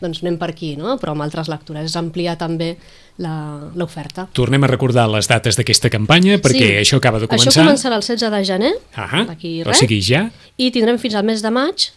doncs 0.00 0.22
anem 0.22 0.36
per 0.38 0.50
aquí, 0.50 0.76
no? 0.76 0.96
Però 0.98 1.12
amb 1.14 1.22
altres 1.22 1.48
lectures 1.48 1.84
és 1.90 1.96
ampliar 1.96 2.36
també 2.38 2.76
la- 3.18 3.70
l'oferta. 3.74 4.26
Tornem 4.32 4.64
a 4.64 4.66
recordar 4.66 5.08
les 5.08 5.28
dates 5.30 5.56
d'aquesta 5.56 5.90
campanya, 5.90 6.38
perquè 6.42 6.80
això 6.80 6.96
acaba 6.98 7.20
de 7.20 7.28
començar. 7.28 7.52
Això 7.52 7.62
començarà 7.66 7.96
el 7.96 8.02
16 8.02 8.30
de 8.30 8.44
gener, 8.44 8.72
Ahà, 8.94 9.24
d'aquí 9.26 9.60
o 9.62 9.68
res, 9.68 9.78
sigui, 9.78 10.00
ja, 10.02 10.30
i 10.58 10.70
tindrem 10.74 10.98
fins 10.98 11.14
al 11.14 11.24
mes 11.24 11.42
de 11.42 11.50
maig 11.50 11.90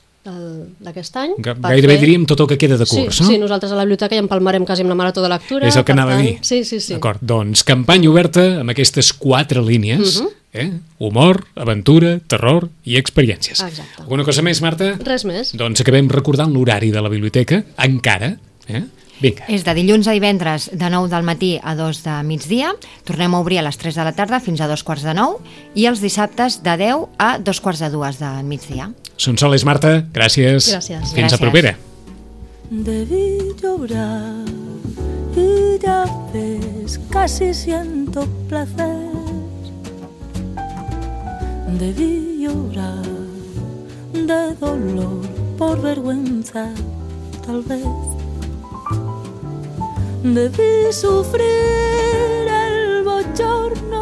d'aquest 0.80 1.16
any. 1.18 1.32
gairebé 1.38 1.94
fer- 1.96 2.00
diríem 2.02 2.26
tot 2.26 2.40
el 2.42 2.48
que 2.48 2.58
queda 2.58 2.78
de 2.78 2.86
curs, 2.86 3.16
sí, 3.16 3.24
no? 3.24 3.30
Sí, 3.30 3.38
nosaltres 3.38 3.72
a 3.72 3.76
la 3.76 3.84
biblioteca 3.86 4.16
ja 4.16 4.20
empalmarem 4.22 4.66
quasi 4.66 4.82
amb 4.84 4.90
la 4.90 4.96
marató 4.96 5.22
de 5.22 5.30
lectura. 5.30 5.68
És 5.68 5.76
el 5.76 5.84
que 5.86 5.92
anava 5.94 6.14
a 6.14 6.18
tant- 6.18 6.28
dir. 6.28 6.40
Sí, 6.42 6.64
sí, 6.64 6.80
sí. 6.80 6.94
D'acord, 6.94 7.20
doncs 7.22 7.64
campanya 7.64 8.10
oberta 8.10 8.60
amb 8.62 8.70
aquestes 8.72 9.14
quatre 9.14 9.62
línies, 9.62 10.22
Mhm. 10.22 10.28
eh? 10.54 10.72
humor, 11.00 11.46
aventura, 11.56 12.20
terror 12.28 12.70
i 12.84 12.98
experiències. 12.98 13.60
Exacte. 13.62 14.02
Alguna 14.02 14.24
cosa 14.24 14.42
més, 14.42 14.62
Marta? 14.62 14.98
Res 15.04 15.26
més. 15.26 15.54
Doncs 15.56 15.82
acabem 15.82 16.08
recordant 16.10 16.52
l'horari 16.54 16.92
de 16.92 17.02
la 17.02 17.10
biblioteca, 17.10 17.64
encara. 17.78 18.38
Eh? 18.68 18.84
Vinga. 19.20 19.46
És 19.50 19.64
de 19.66 19.74
dilluns 19.74 20.06
a 20.08 20.12
divendres 20.14 20.70
de 20.78 20.90
9 20.92 21.10
del 21.10 21.24
matí 21.24 21.60
a 21.64 21.74
2 21.74 22.04
de 22.04 22.22
migdia. 22.22 22.76
Tornem 23.04 23.34
a 23.34 23.40
obrir 23.40 23.58
a 23.58 23.64
les 23.64 23.76
3 23.76 23.96
de 23.96 24.04
la 24.04 24.12
tarda 24.14 24.40
fins 24.40 24.62
a 24.62 24.68
dos 24.68 24.84
quarts 24.84 25.02
de 25.02 25.16
9 25.16 25.40
i 25.74 25.88
els 25.88 26.02
dissabtes 26.02 26.62
de 26.62 26.78
10 26.78 27.08
a 27.18 27.40
dos 27.40 27.60
quarts 27.60 27.80
de 27.80 27.90
dues 27.90 28.20
del 28.20 28.44
migdia. 28.44 28.92
Sonsoles, 29.18 29.64
Marta, 29.66 30.04
gràcies. 30.14 30.68
Gràcies. 30.72 31.14
Fins 31.14 31.34
a 31.34 31.38
Gràcies. 31.38 31.42
propera. 31.42 31.76
Debí 32.70 33.56
llorar 33.62 34.46
y 35.36 35.80
ya 35.82 36.06
ves, 36.34 37.00
casi 37.10 37.54
siento 37.54 38.28
placer. 38.50 39.08
Debí 41.80 42.40
llorar 42.44 43.06
de 44.14 44.56
dolor 44.60 45.22
por 45.58 45.82
vergüenza, 45.82 46.70
tal 47.46 47.62
vez. 47.64 47.86
Debí 50.24 50.92
sufrir 50.92 52.48
el 52.50 53.04
bochorno 53.04 53.97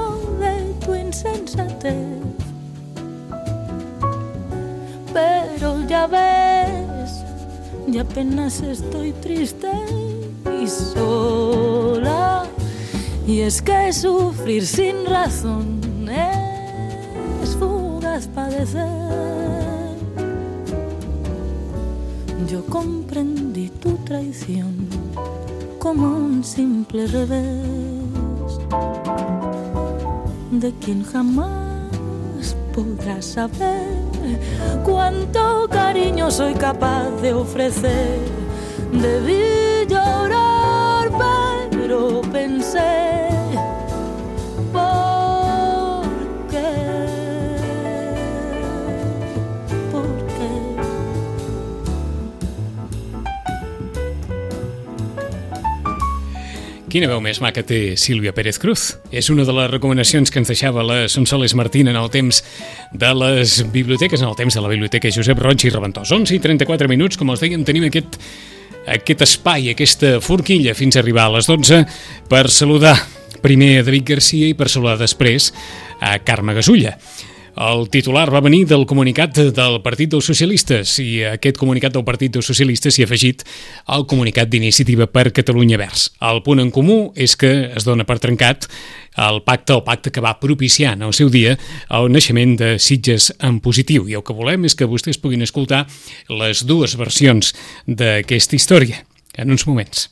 Ya 5.66 6.06
ves, 6.06 7.24
y 7.88 7.98
apenas 7.98 8.62
estoy 8.62 9.14
triste 9.14 9.72
y 10.62 10.68
sola. 10.68 12.44
Y 13.26 13.42
es 13.42 13.64
que 13.64 13.92
sufrir 13.92 14.68
sin 14.68 15.06
razón 15.08 15.80
es 16.08 17.56
fugaz 17.56 18.28
padecer. 18.28 18.86
Yo 22.48 22.64
comprendí 22.66 23.70
tu 23.70 23.96
traición 24.06 24.88
como 25.80 26.16
un 26.16 26.44
simple 26.44 27.08
revés 27.08 28.60
de 30.52 30.72
quien 30.80 31.04
jamás 31.04 31.65
podrás 32.76 33.24
saber 33.26 33.88
cuánto 34.84 35.66
cariño 35.70 36.30
soy 36.30 36.54
capaz 36.56 37.10
de 37.22 37.34
ofrecer. 37.34 38.20
Debí 38.92 39.88
llorar, 39.88 41.10
pero 41.72 42.22
pensé, 42.34 43.25
Quina 56.96 57.10
veu 57.12 57.20
més 57.20 57.42
maca 57.44 57.60
té 57.68 57.98
Sílvia 58.00 58.32
Pérez 58.32 58.56
Cruz? 58.56 58.86
És 59.12 59.28
una 59.28 59.44
de 59.44 59.52
les 59.52 59.66
recomanacions 59.68 60.32
que 60.32 60.40
ens 60.40 60.48
deixava 60.48 60.80
la 60.80 61.10
Sonsoles 61.12 61.52
Martín 61.60 61.90
en 61.92 61.98
el 62.00 62.08
temps 62.08 62.38
de 62.96 63.10
les 63.20 63.56
biblioteques, 63.74 64.22
en 64.24 64.30
el 64.30 64.38
temps 64.40 64.56
de 64.56 64.64
la 64.64 64.72
biblioteca 64.72 65.12
Josep 65.12 65.42
Roig 65.44 65.66
i 65.68 65.74
Reventós. 65.74 66.14
11 66.16 66.38
i 66.38 66.40
34 66.40 66.88
minuts, 66.88 67.20
com 67.20 67.34
els 67.34 67.44
dèiem, 67.44 67.68
tenim 67.68 67.90
aquest, 67.90 68.16
aquest 68.96 69.26
espai, 69.28 69.74
aquesta 69.74 70.14
forquilla, 70.24 70.72
fins 70.72 70.96
a 70.96 71.04
arribar 71.04 71.28
a 71.28 71.36
les 71.36 71.52
12 71.52 71.82
per 72.32 72.46
saludar 72.48 72.96
primer 73.44 73.82
a 73.82 73.84
David 73.84 74.14
Garcia 74.14 74.48
i 74.48 74.56
per 74.56 74.72
saludar 74.72 74.96
després 75.04 75.52
a 76.00 76.16
Carme 76.24 76.56
Gasulla. 76.56 76.96
El 77.56 77.88
titular 77.88 78.28
va 78.34 78.42
venir 78.44 78.66
del 78.68 78.84
comunicat 78.84 79.38
del 79.56 79.78
Partit 79.80 80.12
dels 80.12 80.28
Socialistes 80.28 80.98
i 81.00 81.22
a 81.24 81.36
aquest 81.38 81.56
comunicat 81.56 81.94
del 81.96 82.04
Partit 82.04 82.34
dels 82.36 82.50
Socialistes 82.52 82.98
s'hi 82.98 83.06
ha 83.06 83.08
afegit 83.08 83.46
el 83.96 84.04
comunicat 84.12 84.50
d'iniciativa 84.52 85.08
per 85.08 85.30
Catalunya 85.32 85.80
Verds. 85.80 86.10
El 86.20 86.42
punt 86.44 86.60
en 86.60 86.74
comú 86.76 87.14
és 87.16 87.38
que 87.40 87.54
es 87.72 87.88
dona 87.88 88.04
per 88.04 88.18
trencat 88.20 88.68
el 89.24 89.40
pacte, 89.48 89.72
el 89.72 89.86
pacte 89.88 90.12
que 90.12 90.24
va 90.24 90.36
propiciar 90.42 90.98
en 90.98 91.08
el 91.08 91.16
seu 91.16 91.32
dia 91.32 91.56
el 91.88 92.12
naixement 92.12 92.58
de 92.60 92.74
Sitges 92.76 93.32
en 93.40 93.62
positiu. 93.64 94.10
I 94.12 94.20
el 94.20 94.26
que 94.28 94.36
volem 94.36 94.68
és 94.68 94.76
que 94.76 94.90
vostès 94.92 95.22
puguin 95.22 95.48
escoltar 95.48 95.86
les 96.28 96.66
dues 96.68 96.98
versions 97.00 97.56
d'aquesta 97.88 98.60
història 98.60 99.06
en 99.40 99.56
uns 99.56 99.64
moments. 99.64 100.10